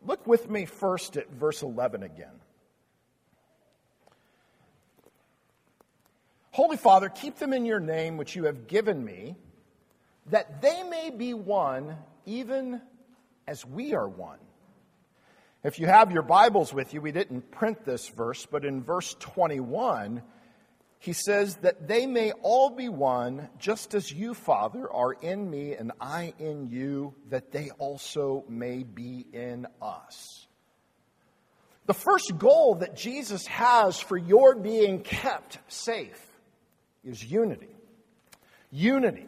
Look 0.02 0.26
with 0.26 0.48
me 0.48 0.64
first 0.64 1.16
at 1.16 1.30
verse 1.30 1.62
11 1.62 2.02
again. 2.02 2.40
Holy 6.52 6.76
Father, 6.76 7.08
keep 7.08 7.36
them 7.36 7.52
in 7.52 7.64
your 7.64 7.80
name 7.80 8.16
which 8.16 8.36
you 8.36 8.44
have 8.44 8.68
given 8.68 9.04
me, 9.04 9.34
that 10.26 10.62
they 10.62 10.84
may 10.84 11.10
be 11.10 11.34
one 11.34 11.96
even 12.26 12.80
as 13.46 13.64
we 13.64 13.94
are 13.94 14.08
one. 14.08 14.38
If 15.62 15.78
you 15.78 15.86
have 15.86 16.12
your 16.12 16.22
Bibles 16.22 16.74
with 16.74 16.92
you, 16.92 17.00
we 17.00 17.12
didn't 17.12 17.50
print 17.50 17.84
this 17.84 18.08
verse, 18.08 18.46
but 18.50 18.64
in 18.64 18.82
verse 18.82 19.16
21, 19.18 20.22
he 20.98 21.12
says 21.12 21.56
that 21.56 21.88
they 21.88 22.06
may 22.06 22.32
all 22.42 22.70
be 22.70 22.88
one, 22.88 23.48
just 23.58 23.94
as 23.94 24.12
you, 24.12 24.34
Father, 24.34 24.90
are 24.90 25.12
in 25.12 25.50
me 25.50 25.74
and 25.74 25.92
I 26.00 26.34
in 26.38 26.66
you, 26.66 27.14
that 27.30 27.50
they 27.50 27.70
also 27.78 28.44
may 28.48 28.82
be 28.82 29.26
in 29.32 29.66
us. 29.80 30.46
The 31.86 31.94
first 31.94 32.38
goal 32.38 32.76
that 32.76 32.96
Jesus 32.96 33.46
has 33.46 34.00
for 34.00 34.16
your 34.16 34.54
being 34.54 35.00
kept 35.00 35.58
safe 35.68 36.20
is 37.04 37.22
unity. 37.22 37.74
Unity. 38.70 39.26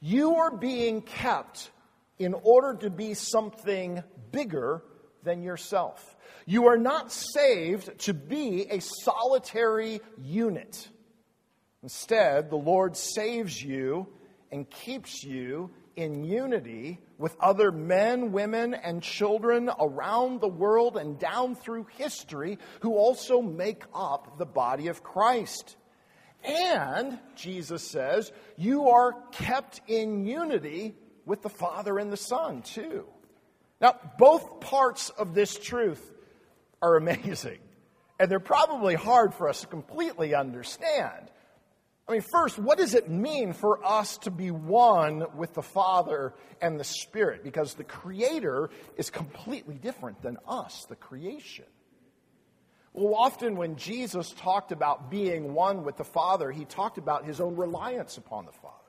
You 0.00 0.36
are 0.36 0.56
being 0.56 1.02
kept 1.02 1.70
in 2.18 2.34
order 2.34 2.74
to 2.80 2.90
be 2.90 3.14
something 3.14 4.02
bigger 4.30 4.82
than 5.22 5.42
yourself. 5.42 6.16
You 6.46 6.68
are 6.68 6.78
not 6.78 7.12
saved 7.12 7.98
to 8.00 8.14
be 8.14 8.66
a 8.70 8.80
solitary 8.80 10.00
unit. 10.22 10.88
Instead, 11.82 12.50
the 12.50 12.56
Lord 12.56 12.96
saves 12.96 13.62
you 13.62 14.08
and 14.50 14.68
keeps 14.68 15.22
you 15.24 15.70
in 15.96 16.24
unity 16.24 17.00
with 17.18 17.34
other 17.40 17.72
men, 17.72 18.32
women, 18.32 18.74
and 18.74 19.02
children 19.02 19.70
around 19.80 20.40
the 20.40 20.48
world 20.48 20.96
and 20.96 21.18
down 21.18 21.54
through 21.54 21.86
history 21.96 22.58
who 22.80 22.94
also 22.94 23.40
make 23.40 23.82
up 23.94 24.38
the 24.38 24.46
body 24.46 24.88
of 24.88 25.02
Christ. 25.02 25.76
And, 26.44 27.18
Jesus 27.34 27.82
says, 27.82 28.30
you 28.56 28.88
are 28.90 29.14
kept 29.32 29.80
in 29.88 30.26
unity 30.26 30.94
with 31.26 31.42
the 31.42 31.50
Father 31.50 31.98
and 31.98 32.10
the 32.10 32.16
Son, 32.16 32.62
too. 32.62 33.04
Now, 33.80 33.98
both 34.16 34.60
parts 34.60 35.10
of 35.10 35.34
this 35.34 35.58
truth 35.58 36.10
are 36.80 36.96
amazing. 36.96 37.58
And 38.18 38.30
they're 38.30 38.40
probably 38.40 38.94
hard 38.94 39.34
for 39.34 39.48
us 39.48 39.60
to 39.60 39.66
completely 39.66 40.34
understand. 40.34 41.30
I 42.08 42.12
mean, 42.12 42.22
first, 42.22 42.58
what 42.58 42.78
does 42.78 42.94
it 42.94 43.10
mean 43.10 43.52
for 43.52 43.84
us 43.84 44.16
to 44.18 44.30
be 44.30 44.50
one 44.50 45.26
with 45.36 45.52
the 45.54 45.62
Father 45.62 46.32
and 46.62 46.78
the 46.78 46.84
Spirit? 46.84 47.42
Because 47.42 47.74
the 47.74 47.84
Creator 47.84 48.70
is 48.96 49.10
completely 49.10 49.74
different 49.74 50.22
than 50.22 50.38
us, 50.48 50.86
the 50.88 50.96
creation. 50.96 51.66
Well, 52.94 53.14
often 53.14 53.56
when 53.56 53.76
Jesus 53.76 54.32
talked 54.32 54.72
about 54.72 55.10
being 55.10 55.52
one 55.52 55.84
with 55.84 55.98
the 55.98 56.04
Father, 56.04 56.50
he 56.50 56.64
talked 56.64 56.96
about 56.96 57.26
his 57.26 57.40
own 57.40 57.56
reliance 57.56 58.16
upon 58.16 58.46
the 58.46 58.52
Father. 58.52 58.85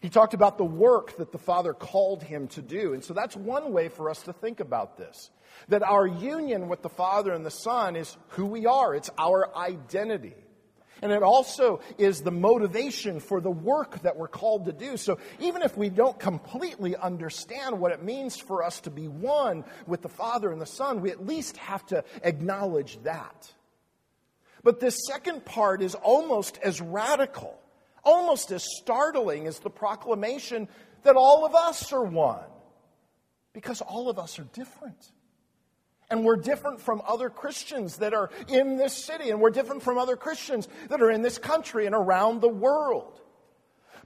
He 0.00 0.08
talked 0.08 0.34
about 0.34 0.58
the 0.58 0.64
work 0.64 1.16
that 1.16 1.32
the 1.32 1.38
Father 1.38 1.72
called 1.72 2.22
him 2.22 2.48
to 2.48 2.62
do. 2.62 2.92
And 2.92 3.02
so 3.02 3.14
that's 3.14 3.36
one 3.36 3.72
way 3.72 3.88
for 3.88 4.10
us 4.10 4.22
to 4.22 4.32
think 4.32 4.60
about 4.60 4.96
this. 4.96 5.30
That 5.68 5.82
our 5.82 6.06
union 6.06 6.68
with 6.68 6.82
the 6.82 6.88
Father 6.88 7.32
and 7.32 7.44
the 7.44 7.50
Son 7.50 7.96
is 7.96 8.16
who 8.28 8.46
we 8.46 8.66
are, 8.66 8.94
it's 8.94 9.10
our 9.18 9.56
identity. 9.56 10.34
And 11.02 11.12
it 11.12 11.22
also 11.22 11.80
is 11.98 12.22
the 12.22 12.30
motivation 12.30 13.20
for 13.20 13.40
the 13.40 13.50
work 13.50 14.00
that 14.02 14.16
we're 14.16 14.28
called 14.28 14.64
to 14.64 14.72
do. 14.72 14.96
So 14.96 15.18
even 15.40 15.62
if 15.62 15.76
we 15.76 15.90
don't 15.90 16.18
completely 16.18 16.96
understand 16.96 17.78
what 17.78 17.92
it 17.92 18.02
means 18.02 18.36
for 18.36 18.62
us 18.62 18.80
to 18.80 18.90
be 18.90 19.06
one 19.06 19.64
with 19.86 20.00
the 20.00 20.08
Father 20.08 20.50
and 20.50 20.60
the 20.60 20.66
Son, 20.66 21.02
we 21.02 21.10
at 21.10 21.26
least 21.26 21.58
have 21.58 21.84
to 21.86 22.02
acknowledge 22.22 23.02
that. 23.02 23.52
But 24.62 24.80
this 24.80 25.06
second 25.06 25.44
part 25.44 25.82
is 25.82 25.94
almost 25.94 26.58
as 26.62 26.80
radical, 26.80 27.60
almost 28.06 28.52
as 28.52 28.64
startling 28.78 29.46
as 29.46 29.58
the 29.58 29.68
proclamation 29.68 30.68
that 31.02 31.16
all 31.16 31.44
of 31.44 31.54
us 31.54 31.92
are 31.92 32.04
one. 32.04 32.44
Because 33.52 33.82
all 33.82 34.08
of 34.08 34.18
us 34.18 34.38
are 34.38 34.46
different. 34.52 35.12
And 36.08 36.24
we're 36.24 36.36
different 36.36 36.80
from 36.80 37.02
other 37.06 37.28
Christians 37.28 37.96
that 37.96 38.14
are 38.14 38.30
in 38.48 38.76
this 38.76 38.92
city, 38.92 39.30
and 39.30 39.40
we're 39.40 39.50
different 39.50 39.82
from 39.82 39.98
other 39.98 40.16
Christians 40.16 40.68
that 40.88 41.02
are 41.02 41.10
in 41.10 41.22
this 41.22 41.36
country 41.36 41.86
and 41.86 41.94
around 41.94 42.40
the 42.40 42.48
world. 42.48 43.20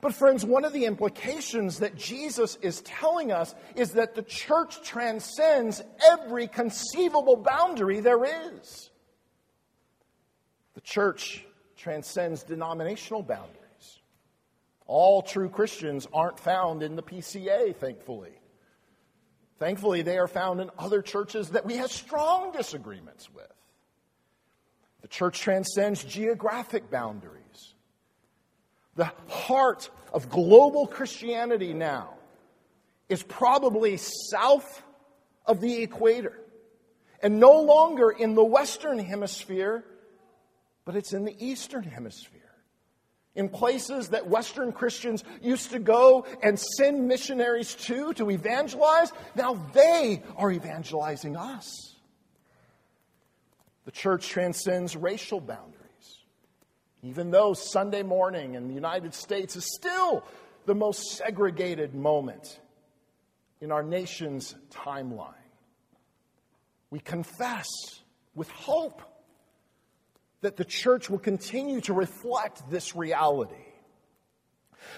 But, 0.01 0.15
friends, 0.15 0.47
one 0.47 0.65
of 0.65 0.73
the 0.73 0.87
implications 0.87 1.81
that 1.81 1.95
Jesus 1.95 2.57
is 2.63 2.81
telling 2.83 3.33
us 3.33 3.55
is 3.77 3.93
that 3.93 4.15
the 4.15 4.23
church 4.23 4.81
transcends 4.83 5.83
every 6.11 6.47
conceivable 6.47 7.37
boundary 7.37 8.01
there 8.01 8.25
is. 8.25 8.91
The 10.73 10.81
church 10.81 11.45
transcends 11.77 12.45
denominational 12.45 13.23
boundaries. 13.23 13.60
All 14.91 15.23
true 15.23 15.49
Christians 15.49 16.09
aren't 16.13 16.41
found 16.41 16.83
in 16.83 16.97
the 16.97 17.03
PCA, 17.03 17.77
thankfully. 17.77 18.33
Thankfully, 19.61 20.03
they 20.03 20.19
are 20.19 20.27
found 20.27 20.61
in 20.61 20.69
other 20.77 21.01
churches 21.01 21.51
that 21.51 21.65
we 21.65 21.77
have 21.77 21.93
strong 21.93 22.51
disagreements 22.51 23.33
with. 23.33 23.47
The 25.03 25.07
church 25.07 25.39
transcends 25.39 26.03
geographic 26.03 26.91
boundaries. 26.91 27.75
The 28.97 29.13
heart 29.29 29.89
of 30.13 30.29
global 30.29 30.89
Christianity 30.89 31.73
now 31.73 32.15
is 33.09 33.23
probably 33.23 33.97
south 33.97 34.83
of 35.47 35.61
the 35.61 35.85
equator 35.85 36.37
and 37.23 37.39
no 37.39 37.61
longer 37.61 38.11
in 38.11 38.35
the 38.35 38.45
Western 38.45 38.99
Hemisphere, 38.99 39.85
but 40.85 40.97
it's 40.97 41.13
in 41.13 41.25
the 41.25 41.37
Eastern 41.39 41.85
Hemisphere 41.85 42.40
in 43.35 43.49
places 43.49 44.09
that 44.09 44.27
Western 44.27 44.73
Christians 44.73 45.23
used 45.41 45.71
to 45.71 45.79
go 45.79 46.27
and 46.43 46.59
send 46.59 47.07
missionaries 47.07 47.75
to 47.77 48.13
to 48.15 48.31
evangelize, 48.31 49.13
now 49.37 49.55
they 49.73 50.23
are 50.37 50.51
evangelizing 50.51 51.37
us. 51.37 51.97
The 53.85 53.93
church 53.93 54.29
transcends 54.29 54.97
racial 54.97 55.41
boundaries. 55.41 55.77
Even 57.03 57.31
though 57.31 57.55
Sunday 57.55 58.03
morning 58.03 58.55
in 58.55 58.69
the 58.69 58.75
United 58.75 59.15
States 59.15 59.57
is 59.57 59.65
still 59.75 60.25
the 60.67 60.75
most 60.75 61.13
segregated 61.17 61.95
moment 61.95 62.61
in 63.61 63.73
our 63.73 63.83
nation's 63.83 64.55
timeline, 64.71 65.35
we 66.91 66.99
confess 67.01 67.67
with 68.35 68.51
hope 68.51 69.03
that 70.41 70.57
the 70.57 70.65
church 70.65 71.11
will 71.11 71.19
continue 71.19 71.81
to 71.83 71.93
reflect 71.93 72.69
this 72.71 72.97
reality. 72.97 73.55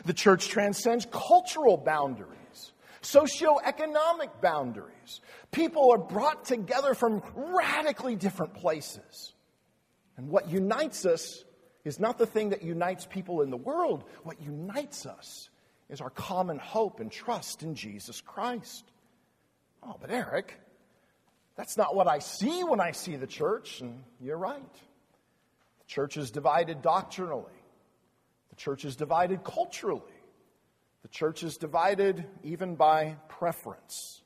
The 0.04 0.12
church 0.12 0.48
transcends 0.48 1.06
cultural 1.10 1.76
boundaries, 1.76 2.72
socioeconomic 3.02 4.40
boundaries. 4.40 5.20
People 5.50 5.92
are 5.92 5.98
brought 5.98 6.44
together 6.44 6.94
from 6.94 7.22
radically 7.34 8.16
different 8.16 8.54
places. 8.54 9.32
And 10.16 10.28
what 10.28 10.50
unites 10.50 11.04
us 11.04 11.44
is 11.84 11.98
not 11.98 12.18
the 12.18 12.26
thing 12.26 12.50
that 12.50 12.62
unites 12.62 13.06
people 13.06 13.42
in 13.42 13.50
the 13.50 13.56
world. 13.56 14.04
What 14.22 14.40
unites 14.40 15.04
us 15.06 15.50
is 15.88 16.00
our 16.00 16.10
common 16.10 16.58
hope 16.58 17.00
and 17.00 17.10
trust 17.10 17.62
in 17.62 17.74
Jesus 17.74 18.20
Christ. 18.20 18.84
Oh, 19.82 19.96
but 20.00 20.10
Eric, 20.10 20.58
that's 21.56 21.76
not 21.76 21.94
what 21.94 22.06
I 22.06 22.20
see 22.20 22.62
when 22.62 22.80
I 22.80 22.92
see 22.92 23.16
the 23.16 23.26
church, 23.26 23.80
and 23.80 24.04
you're 24.20 24.38
right. 24.38 24.62
The 25.82 25.88
church 25.88 26.16
is 26.16 26.30
divided 26.30 26.82
doctrinally. 26.82 27.52
The 28.50 28.56
church 28.56 28.84
is 28.84 28.96
divided 28.96 29.44
culturally. 29.44 30.02
The 31.02 31.08
church 31.08 31.42
is 31.42 31.56
divided 31.56 32.24
even 32.42 32.76
by 32.76 33.16
preference. 33.28 34.22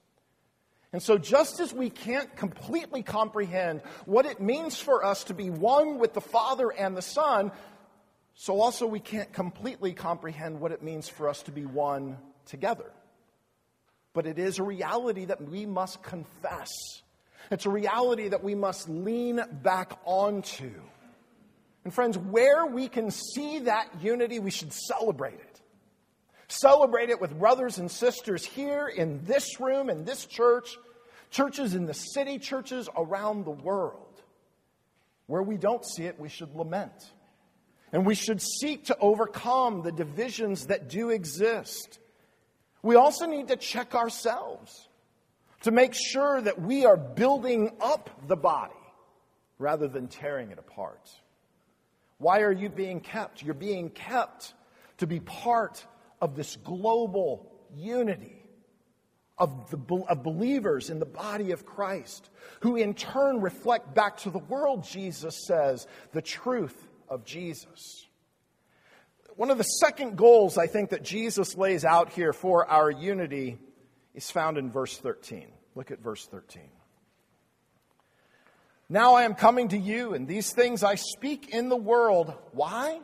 And 0.93 1.03
so, 1.03 1.19
just 1.19 1.61
as 1.61 1.75
we 1.75 1.91
can't 1.91 2.35
completely 2.37 3.03
comprehend 3.03 3.83
what 4.05 4.25
it 4.25 4.41
means 4.41 4.79
for 4.79 5.05
us 5.05 5.25
to 5.25 5.35
be 5.35 5.51
one 5.51 5.99
with 5.99 6.15
the 6.15 6.21
Father 6.21 6.71
and 6.71 6.97
the 6.97 7.03
Son, 7.03 7.53
so 8.35 8.61
also 8.61 8.87
we 8.87 9.01
can't 9.01 9.33
completely 9.33 9.95
comprehend 9.95 10.61
what 10.61 10.73
it 10.73 10.83
means 10.83 11.09
for 11.09 11.29
us 11.29 11.43
to 11.45 11.53
be 11.53 11.67
one 11.67 12.19
together. 12.47 12.91
But 14.13 14.27
it 14.27 14.39
is 14.39 14.59
a 14.59 14.63
reality 14.63 15.27
that 15.27 15.43
we 15.43 15.67
must 15.67 16.03
confess. 16.03 16.71
It's 17.51 17.67
a 17.67 17.71
reality 17.71 18.29
that 18.29 18.43
we 18.43 18.55
must 18.55 18.89
lean 18.89 19.41
back 19.63 19.99
onto. 20.05 20.73
And 21.87 21.95
friends, 21.95 22.19
where 22.19 22.67
we 22.67 22.89
can 22.89 23.13
see 23.13 23.61
that 23.61 23.89
unity, 24.03 24.41
we 24.41 24.51
should 24.51 24.73
celebrate 24.73 25.35
it. 25.35 25.61
Celebrate 26.49 27.11
it 27.11 27.21
with 27.21 27.39
brothers 27.39 27.79
and 27.79 27.89
sisters 27.89 28.45
here 28.45 28.89
in 28.89 29.25
this 29.25 29.61
room, 29.61 29.89
in 29.89 30.05
this 30.05 30.27
church, 30.27 30.77
churches 31.31 31.77
in 31.77 31.87
the 31.87 31.95
city, 31.95 32.41
churches 32.41 32.89
around 32.97 33.45
the 33.45 33.53
world. 33.53 34.21
Where 35.29 35.45
we 35.45 35.59
don't 35.59 35.85
see 35.87 36.03
it, 36.07 36.19
we 36.19 36.29
should 36.29 36.57
lament. 36.57 37.13
And 37.93 38.05
we 38.05 38.17
should 38.17 38.43
seek 38.43 38.87
to 38.87 38.99
overcome 38.99 39.83
the 39.83 39.93
divisions 39.93 40.67
that 40.67 40.89
do 40.89 41.11
exist. 41.11 42.01
We 42.83 42.97
also 42.97 43.27
need 43.27 43.47
to 43.47 43.57
check 43.57 43.95
ourselves 43.95 44.89
to 45.61 45.71
make 45.71 45.95
sure 45.95 46.41
that 46.41 46.61
we 46.61 46.85
are 46.85 46.97
building 46.97 47.77
up 47.81 48.11
the 48.27 48.37
body 48.37 48.75
rather 49.61 49.87
than 49.87 50.09
tearing 50.09 50.51
it 50.51 50.59
apart. 50.59 51.09
Why 52.19 52.41
are 52.41 52.53
you 52.53 52.69
being 52.69 53.01
kept? 53.01 53.43
You're 53.43 53.55
being 53.55 53.91
kept 53.91 54.55
to 54.99 55.07
be 55.07 55.21
part 55.21 55.85
of 56.21 56.35
this 56.35 56.57
global 56.57 57.53
unity 57.75 58.43
of, 59.39 59.71
the, 59.71 60.05
of 60.09 60.23
believers 60.23 60.89
in 60.89 60.99
the 60.99 61.07
body 61.07 61.53
of 61.53 61.67
Christ, 61.67 62.31
who 62.61 62.77
in 62.77 62.95
turn 62.95 63.41
reflect 63.41 63.95
back 63.95 64.17
to 64.19 64.31
the 64.31 64.39
world, 64.39 64.85
Jesus 64.85 65.47
says, 65.47 65.87
the 66.13 66.23
truth 66.23 66.77
of 67.09 67.25
Jesus. 67.25 68.07
One 69.37 69.51
of 69.51 69.59
the 69.59 69.65
second 69.65 70.17
goals 70.17 70.57
I 70.57 70.67
think 70.67 70.91
that 70.91 71.03
Jesus 71.03 71.57
lays 71.57 71.85
out 71.85 72.11
here 72.11 72.33
for 72.33 72.67
our 72.67 72.91
unity 72.91 73.59
is 74.15 74.31
found 74.31 74.57
in 74.57 74.71
verse 74.71 74.97
13. 74.97 75.49
Look 75.75 75.91
at 75.91 76.01
verse 76.01 76.27
13. 76.27 76.63
Now 78.89 79.15
I 79.15 79.25
am 79.25 79.35
coming 79.35 79.69
to 79.69 79.79
you, 79.79 80.15
and 80.15 80.29
these 80.29 80.53
things 80.53 80.85
I 80.85 80.95
speak 80.95 81.49
in 81.53 81.69
the 81.69 81.77
world. 81.77 82.33
Why? 82.53 83.01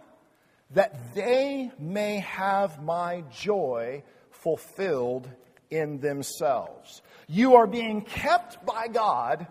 That 0.71 1.15
they 1.15 1.73
may 1.79 2.21
have 2.21 2.83
my 2.83 3.25
joy 3.33 4.05
fulfilled 4.31 5.29
in 5.71 5.99
themselves. 5.99 7.03
You 7.27 7.57
are 7.57 7.67
being 7.67 8.03
kept 8.03 8.65
by 8.65 8.87
God 8.89 9.47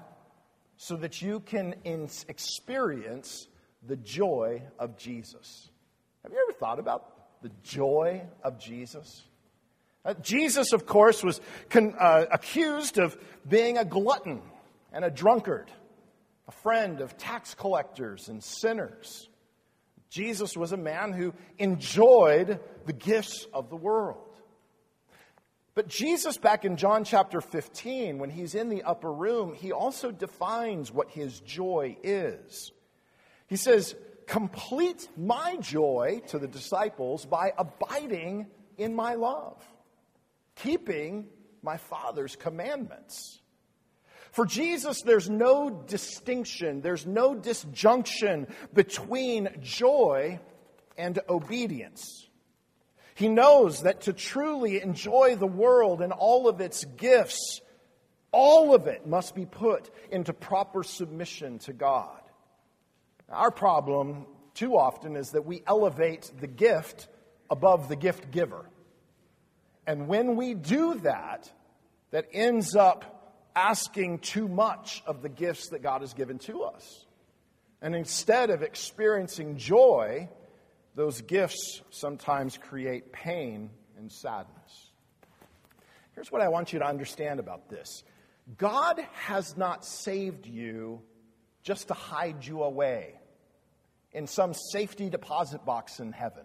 so 0.77 0.95
that 0.97 1.21
you 1.21 1.41
can 1.41 1.75
experience 1.83 3.47
the 3.85 3.97
joy 3.97 4.61
of 4.79 4.97
Jesus. 4.97 5.69
Have 6.23 6.31
you 6.31 6.45
ever 6.47 6.57
thought 6.57 6.79
about 6.79 7.41
the 7.41 7.51
joy 7.63 8.21
of 8.43 8.57
Jesus? 8.57 9.23
Uh, 10.05 10.13
Jesus, 10.15 10.73
of 10.73 10.85
course, 10.85 11.23
was 11.23 11.41
con- 11.69 11.95
uh, 11.99 12.25
accused 12.31 12.97
of 12.99 13.17
being 13.47 13.77
a 13.77 13.85
glutton 13.85 14.41
and 14.93 15.03
a 15.03 15.11
drunkard 15.11 15.71
a 16.51 16.61
friend 16.63 16.99
of 16.99 17.17
tax 17.17 17.53
collectors 17.53 18.27
and 18.27 18.43
sinners. 18.43 19.29
Jesus 20.09 20.57
was 20.57 20.73
a 20.73 20.77
man 20.77 21.13
who 21.13 21.33
enjoyed 21.57 22.59
the 22.85 22.93
gifts 22.93 23.47
of 23.53 23.69
the 23.69 23.77
world. 23.77 24.37
But 25.75 25.87
Jesus, 25.87 26.37
back 26.37 26.65
in 26.65 26.75
John 26.75 27.05
chapter 27.05 27.39
15, 27.39 28.17
when 28.19 28.29
he's 28.29 28.53
in 28.53 28.67
the 28.67 28.83
upper 28.83 29.11
room, 29.11 29.53
he 29.53 29.71
also 29.71 30.11
defines 30.11 30.91
what 30.91 31.09
his 31.09 31.39
joy 31.39 31.95
is. 32.03 32.73
He 33.47 33.55
says, 33.55 33.95
Complete 34.27 35.07
my 35.15 35.55
joy 35.61 36.21
to 36.27 36.39
the 36.39 36.47
disciples 36.47 37.25
by 37.25 37.53
abiding 37.57 38.47
in 38.77 38.93
my 38.93 39.15
love, 39.15 39.63
keeping 40.55 41.27
my 41.63 41.77
Father's 41.77 42.35
commandments. 42.35 43.40
For 44.31 44.45
Jesus, 44.45 45.01
there's 45.01 45.29
no 45.29 45.69
distinction, 45.69 46.81
there's 46.81 47.05
no 47.05 47.35
disjunction 47.35 48.47
between 48.73 49.49
joy 49.61 50.39
and 50.97 51.19
obedience. 51.27 52.27
He 53.15 53.27
knows 53.27 53.83
that 53.83 54.01
to 54.01 54.13
truly 54.13 54.81
enjoy 54.81 55.35
the 55.35 55.47
world 55.47 56.01
and 56.01 56.13
all 56.13 56.47
of 56.47 56.61
its 56.61 56.85
gifts, 56.85 57.59
all 58.31 58.73
of 58.73 58.87
it 58.87 59.05
must 59.05 59.35
be 59.35 59.45
put 59.45 59.89
into 60.11 60.31
proper 60.31 60.83
submission 60.83 61.59
to 61.59 61.73
God. 61.73 62.21
Our 63.29 63.51
problem 63.51 64.25
too 64.53 64.77
often 64.77 65.15
is 65.17 65.31
that 65.31 65.45
we 65.45 65.61
elevate 65.67 66.31
the 66.39 66.47
gift 66.47 67.09
above 67.49 67.89
the 67.89 67.95
gift 67.97 68.31
giver. 68.31 68.69
And 69.85 70.07
when 70.07 70.37
we 70.37 70.53
do 70.53 70.95
that, 70.99 71.51
that 72.11 72.27
ends 72.31 72.75
up 72.75 73.20
asking 73.55 74.19
too 74.19 74.47
much 74.47 75.03
of 75.05 75.21
the 75.21 75.29
gifts 75.29 75.69
that 75.69 75.81
God 75.81 76.01
has 76.01 76.13
given 76.13 76.39
to 76.39 76.63
us. 76.63 77.05
And 77.81 77.95
instead 77.95 78.49
of 78.49 78.61
experiencing 78.61 79.57
joy, 79.57 80.29
those 80.95 81.21
gifts 81.21 81.81
sometimes 81.89 82.57
create 82.57 83.11
pain 83.11 83.71
and 83.97 84.11
sadness. 84.11 84.91
Here's 86.13 86.31
what 86.31 86.41
I 86.41 86.49
want 86.49 86.73
you 86.73 86.79
to 86.79 86.85
understand 86.85 87.39
about 87.39 87.69
this 87.69 88.03
God 88.57 88.99
has 89.13 89.57
not 89.57 89.85
saved 89.85 90.45
you 90.45 91.01
just 91.63 91.87
to 91.87 91.93
hide 91.93 92.45
you 92.45 92.63
away 92.63 93.15
in 94.11 94.27
some 94.27 94.53
safety 94.53 95.09
deposit 95.09 95.65
box 95.65 95.99
in 95.99 96.11
heaven. 96.11 96.43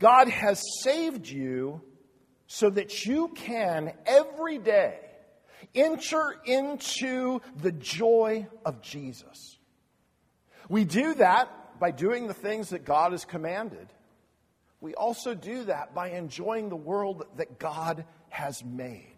God 0.00 0.28
has 0.28 0.62
saved 0.82 1.28
you 1.28 1.82
so 2.46 2.70
that 2.70 3.04
you 3.04 3.28
can 3.28 3.92
every 4.06 4.58
day 4.58 4.98
enter 5.74 6.36
into 6.44 7.40
the 7.56 7.72
joy 7.72 8.46
of 8.64 8.80
Jesus. 8.82 9.58
We 10.68 10.84
do 10.84 11.14
that 11.14 11.78
by 11.78 11.90
doing 11.90 12.26
the 12.26 12.34
things 12.34 12.70
that 12.70 12.84
God 12.84 13.12
has 13.12 13.24
commanded. 13.24 13.88
We 14.80 14.94
also 14.94 15.34
do 15.34 15.64
that 15.64 15.94
by 15.94 16.10
enjoying 16.10 16.68
the 16.68 16.76
world 16.76 17.24
that 17.36 17.58
God 17.58 18.04
has 18.28 18.64
made. 18.64 19.10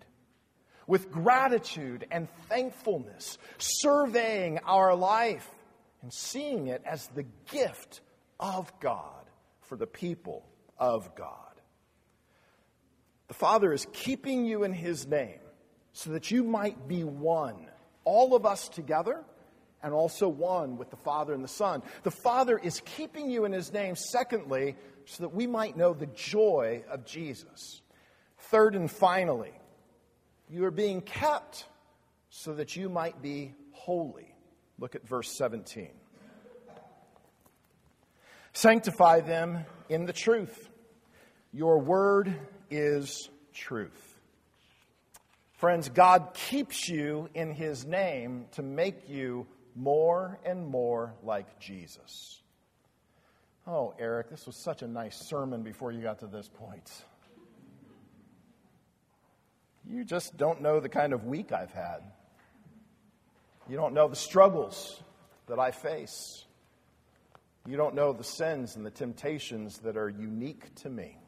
With 0.86 1.10
gratitude 1.10 2.06
and 2.10 2.28
thankfulness, 2.48 3.38
surveying 3.58 4.60
our 4.64 4.94
life 4.94 5.48
and 6.02 6.12
seeing 6.12 6.68
it 6.68 6.82
as 6.84 7.08
the 7.08 7.26
gift 7.50 8.00
of 8.38 8.72
God 8.78 9.24
for 9.62 9.76
the 9.76 9.86
people 9.86 10.46
of 10.78 11.14
God. 11.16 11.60
The 13.28 13.34
Father 13.34 13.72
is 13.72 13.86
keeping 13.92 14.44
you 14.44 14.62
in 14.62 14.72
His 14.72 15.06
name 15.06 15.40
so 15.96 16.10
that 16.10 16.30
you 16.30 16.44
might 16.44 16.86
be 16.86 17.04
one, 17.04 17.56
all 18.04 18.36
of 18.36 18.44
us 18.44 18.68
together, 18.68 19.24
and 19.82 19.94
also 19.94 20.28
one 20.28 20.76
with 20.76 20.90
the 20.90 20.96
Father 20.96 21.32
and 21.32 21.42
the 21.42 21.48
Son. 21.48 21.82
The 22.02 22.10
Father 22.10 22.58
is 22.58 22.82
keeping 22.84 23.30
you 23.30 23.46
in 23.46 23.52
His 23.52 23.72
name, 23.72 23.96
secondly, 23.96 24.76
so 25.06 25.22
that 25.22 25.34
we 25.34 25.46
might 25.46 25.74
know 25.74 25.94
the 25.94 26.04
joy 26.08 26.84
of 26.90 27.06
Jesus. 27.06 27.80
Third 28.36 28.74
and 28.74 28.90
finally, 28.90 29.52
you 30.50 30.66
are 30.66 30.70
being 30.70 31.00
kept 31.00 31.64
so 32.28 32.52
that 32.52 32.76
you 32.76 32.90
might 32.90 33.22
be 33.22 33.54
holy. 33.72 34.34
Look 34.78 34.96
at 34.96 35.08
verse 35.08 35.34
17. 35.38 35.88
Sanctify 38.52 39.20
them 39.20 39.64
in 39.88 40.04
the 40.04 40.12
truth. 40.12 40.68
Your 41.54 41.78
word 41.78 42.38
is 42.70 43.30
truth. 43.54 44.15
Friends, 45.56 45.88
God 45.88 46.34
keeps 46.34 46.86
you 46.88 47.30
in 47.34 47.52
His 47.52 47.86
name 47.86 48.46
to 48.52 48.62
make 48.62 49.08
you 49.08 49.46
more 49.74 50.38
and 50.44 50.66
more 50.66 51.14
like 51.22 51.58
Jesus. 51.58 52.42
Oh, 53.66 53.94
Eric, 53.98 54.30
this 54.30 54.46
was 54.46 54.62
such 54.62 54.82
a 54.82 54.86
nice 54.86 55.16
sermon 55.16 55.62
before 55.62 55.92
you 55.92 56.02
got 56.02 56.20
to 56.20 56.26
this 56.26 56.48
point. 56.48 56.90
You 59.88 60.04
just 60.04 60.36
don't 60.36 60.60
know 60.60 60.78
the 60.78 60.88
kind 60.88 61.12
of 61.12 61.24
week 61.24 61.52
I've 61.52 61.72
had. 61.72 62.00
You 63.68 63.76
don't 63.76 63.94
know 63.94 64.08
the 64.08 64.16
struggles 64.16 65.02
that 65.46 65.58
I 65.58 65.70
face. 65.70 66.44
You 67.66 67.76
don't 67.76 67.94
know 67.94 68.12
the 68.12 68.24
sins 68.24 68.76
and 68.76 68.84
the 68.84 68.90
temptations 68.90 69.78
that 69.78 69.96
are 69.96 70.08
unique 70.08 70.74
to 70.76 70.90
me. 70.90 71.18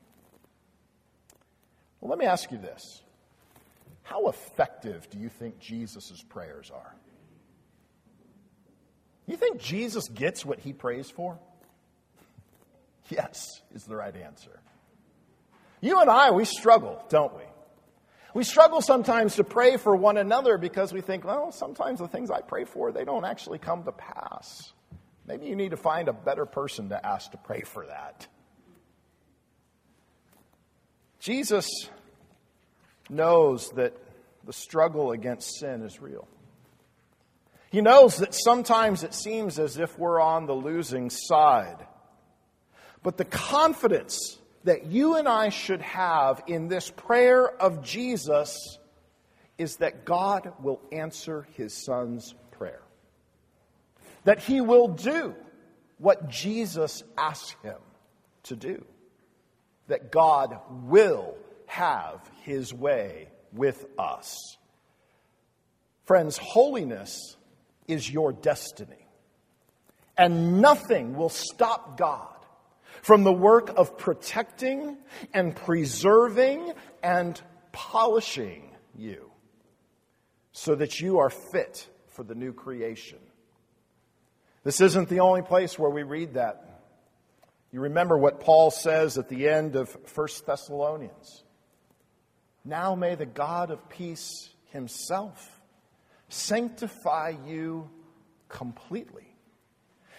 Well, 2.00 2.10
let 2.10 2.18
me 2.18 2.26
ask 2.26 2.52
you 2.52 2.58
this 2.58 3.02
How 4.08 4.28
effective 4.28 5.10
do 5.10 5.18
you 5.18 5.28
think 5.28 5.58
Jesus' 5.58 6.24
prayers 6.30 6.70
are? 6.74 6.94
You 9.26 9.36
think 9.36 9.60
Jesus 9.60 10.08
gets 10.08 10.46
what 10.46 10.58
he 10.58 10.72
prays 10.72 11.10
for? 11.10 11.38
Yes, 13.10 13.62
is 13.74 13.84
the 13.84 13.96
right 13.96 14.14
answer. 14.14 14.60
You 15.80 15.98
and 16.02 16.10
I, 16.10 16.30
we 16.30 16.44
struggle, 16.44 17.02
don't 17.08 17.34
we? 17.34 17.42
We 18.34 18.44
struggle 18.44 18.82
sometimes 18.82 19.36
to 19.36 19.44
pray 19.44 19.78
for 19.78 19.96
one 19.96 20.18
another 20.18 20.58
because 20.58 20.92
we 20.92 21.00
think, 21.00 21.24
well, 21.24 21.50
sometimes 21.50 22.00
the 22.00 22.08
things 22.08 22.30
I 22.30 22.42
pray 22.42 22.64
for, 22.64 22.92
they 22.92 23.06
don't 23.06 23.24
actually 23.24 23.58
come 23.58 23.84
to 23.84 23.92
pass. 23.92 24.74
Maybe 25.26 25.46
you 25.46 25.56
need 25.56 25.70
to 25.70 25.78
find 25.78 26.08
a 26.08 26.12
better 26.12 26.44
person 26.44 26.90
to 26.90 27.06
ask 27.06 27.30
to 27.30 27.38
pray 27.38 27.62
for 27.62 27.86
that. 27.86 28.26
Jesus 31.18 31.88
knows 33.08 33.70
that 33.70 33.96
the 34.44 34.52
struggle 34.52 35.12
against 35.12 35.58
sin 35.58 35.82
is 35.82 36.00
real. 36.00 36.26
He 37.70 37.82
knows 37.82 38.16
that 38.18 38.34
sometimes 38.34 39.04
it 39.04 39.12
seems 39.12 39.58
as 39.58 39.76
if 39.76 39.98
we're 39.98 40.20
on 40.20 40.46
the 40.46 40.54
losing 40.54 41.10
side. 41.10 41.86
But 43.02 43.16
the 43.16 43.26
confidence 43.26 44.38
that 44.64 44.86
you 44.86 45.16
and 45.16 45.28
I 45.28 45.50
should 45.50 45.82
have 45.82 46.42
in 46.46 46.68
this 46.68 46.90
prayer 46.90 47.46
of 47.46 47.82
Jesus 47.82 48.78
is 49.58 49.76
that 49.76 50.04
God 50.04 50.52
will 50.62 50.80
answer 50.92 51.46
his 51.54 51.74
son's 51.74 52.34
prayer. 52.52 52.82
That 54.24 54.40
he 54.40 54.60
will 54.60 54.88
do 54.88 55.34
what 55.98 56.28
Jesus 56.28 57.02
asked 57.16 57.56
him 57.62 57.78
to 58.44 58.56
do. 58.56 58.84
That 59.88 60.10
God 60.10 60.58
will 60.84 61.34
have 61.68 62.20
his 62.42 62.74
way 62.74 63.28
with 63.52 63.84
us. 63.98 64.56
Friends, 66.04 66.38
holiness 66.38 67.36
is 67.86 68.10
your 68.10 68.32
destiny. 68.32 69.06
And 70.16 70.60
nothing 70.60 71.14
will 71.14 71.28
stop 71.28 71.96
God 71.96 72.34
from 73.02 73.22
the 73.22 73.32
work 73.32 73.70
of 73.76 73.96
protecting 73.96 74.96
and 75.32 75.54
preserving 75.54 76.72
and 77.02 77.40
polishing 77.70 78.74
you 78.96 79.30
so 80.52 80.74
that 80.74 81.00
you 81.00 81.18
are 81.18 81.30
fit 81.30 81.88
for 82.08 82.24
the 82.24 82.34
new 82.34 82.52
creation. 82.52 83.18
This 84.64 84.80
isn't 84.80 85.08
the 85.08 85.20
only 85.20 85.42
place 85.42 85.78
where 85.78 85.90
we 85.90 86.02
read 86.02 86.34
that. 86.34 86.82
You 87.70 87.80
remember 87.80 88.16
what 88.16 88.40
Paul 88.40 88.70
says 88.70 89.18
at 89.18 89.28
the 89.28 89.48
end 89.48 89.76
of 89.76 89.94
1 90.14 90.28
Thessalonians. 90.46 91.44
Now 92.68 92.94
may 92.94 93.14
the 93.14 93.24
God 93.24 93.70
of 93.70 93.88
peace 93.88 94.50
himself 94.72 95.58
sanctify 96.28 97.32
you 97.46 97.88
completely. 98.50 99.24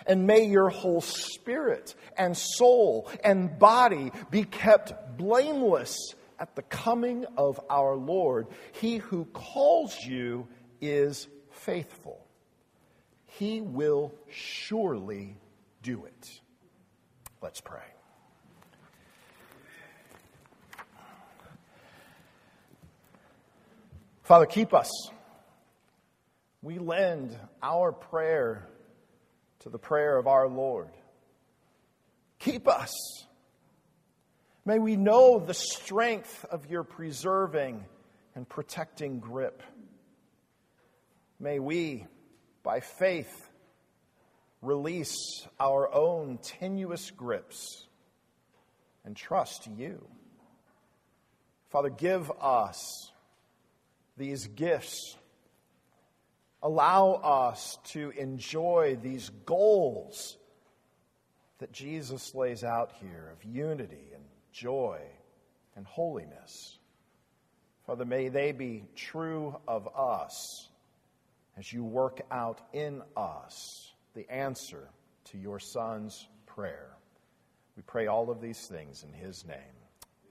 And 0.08 0.26
may 0.26 0.46
your 0.46 0.70
whole 0.70 1.02
spirit 1.02 1.94
and 2.18 2.36
soul 2.36 3.08
and 3.24 3.60
body 3.60 4.12
be 4.32 4.46
kept 4.46 5.16
blameless 5.16 5.96
at 6.40 6.56
the 6.56 6.64
coming 6.64 7.26
of 7.38 7.60
our 7.70 7.96
Lord. 7.96 8.48
He 8.72 8.98
who 8.98 9.26
calls 9.26 9.96
you 10.04 10.48
is 10.82 11.28
faithful. 11.52 12.26
He 13.28 13.62
will 13.62 14.12
surely 14.32 15.38
do 15.84 16.06
it. 16.06 16.42
Let's 17.44 17.62
pray. 17.62 17.99
Father, 24.30 24.46
keep 24.46 24.76
us. 24.76 24.92
We 26.62 26.78
lend 26.78 27.36
our 27.64 27.92
prayer 27.92 28.70
to 29.62 29.70
the 29.70 29.80
prayer 29.80 30.20
of 30.20 30.28
our 30.28 30.48
Lord. 30.48 30.92
Keep 32.38 32.68
us. 32.68 32.94
May 34.66 34.78
we 34.78 34.98
know 34.98 35.40
the 35.40 35.56
strength 35.56 36.46
of 36.46 36.70
your 36.70 36.84
preserving 36.84 37.84
and 38.36 38.48
protecting 38.48 39.20
grip. 39.20 39.64
May 41.40 41.58
we, 41.58 42.06
by 42.62 42.82
faith, 42.82 43.50
release 44.62 45.48
our 45.60 45.92
own 45.92 46.38
tenuous 46.38 47.10
grips 47.10 47.88
and 49.04 49.16
trust 49.16 49.68
you. 49.76 50.08
Father, 51.72 51.90
give 51.90 52.32
us 52.40 53.10
these 54.20 54.46
gifts 54.46 55.16
Allow 56.62 57.14
us 57.14 57.78
to 57.86 58.12
enjoy 58.18 58.98
these 59.02 59.30
goals 59.46 60.38
that 61.60 61.72
Jesus 61.72 62.36
lays 62.36 62.64
out 62.64 62.92
here 63.02 63.32
of 63.32 63.44
unity 63.46 64.12
and 64.14 64.24
joy 64.52 65.00
and 65.76 65.86
holiness. 65.86 66.78
Father, 67.86 68.06
may 68.06 68.28
they 68.28 68.52
be 68.52 68.84
true 68.96 69.56
of 69.68 69.88
us 69.96 70.68
as 71.58 71.72
you 71.72 71.84
work 71.84 72.22
out 72.30 72.60
in 72.74 73.02
us 73.16 73.94
the 74.14 74.30
answer 74.30 74.90
to 75.32 75.38
your 75.38 75.60
Son's 75.60 76.28
prayer. 76.46 76.90
We 77.78 77.84
pray 77.84 78.08
all 78.08 78.30
of 78.30 78.42
these 78.42 78.68
things 78.68 79.04
in 79.04 79.14
his 79.14 79.46
name. 79.46 79.58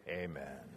Amen. 0.08 0.68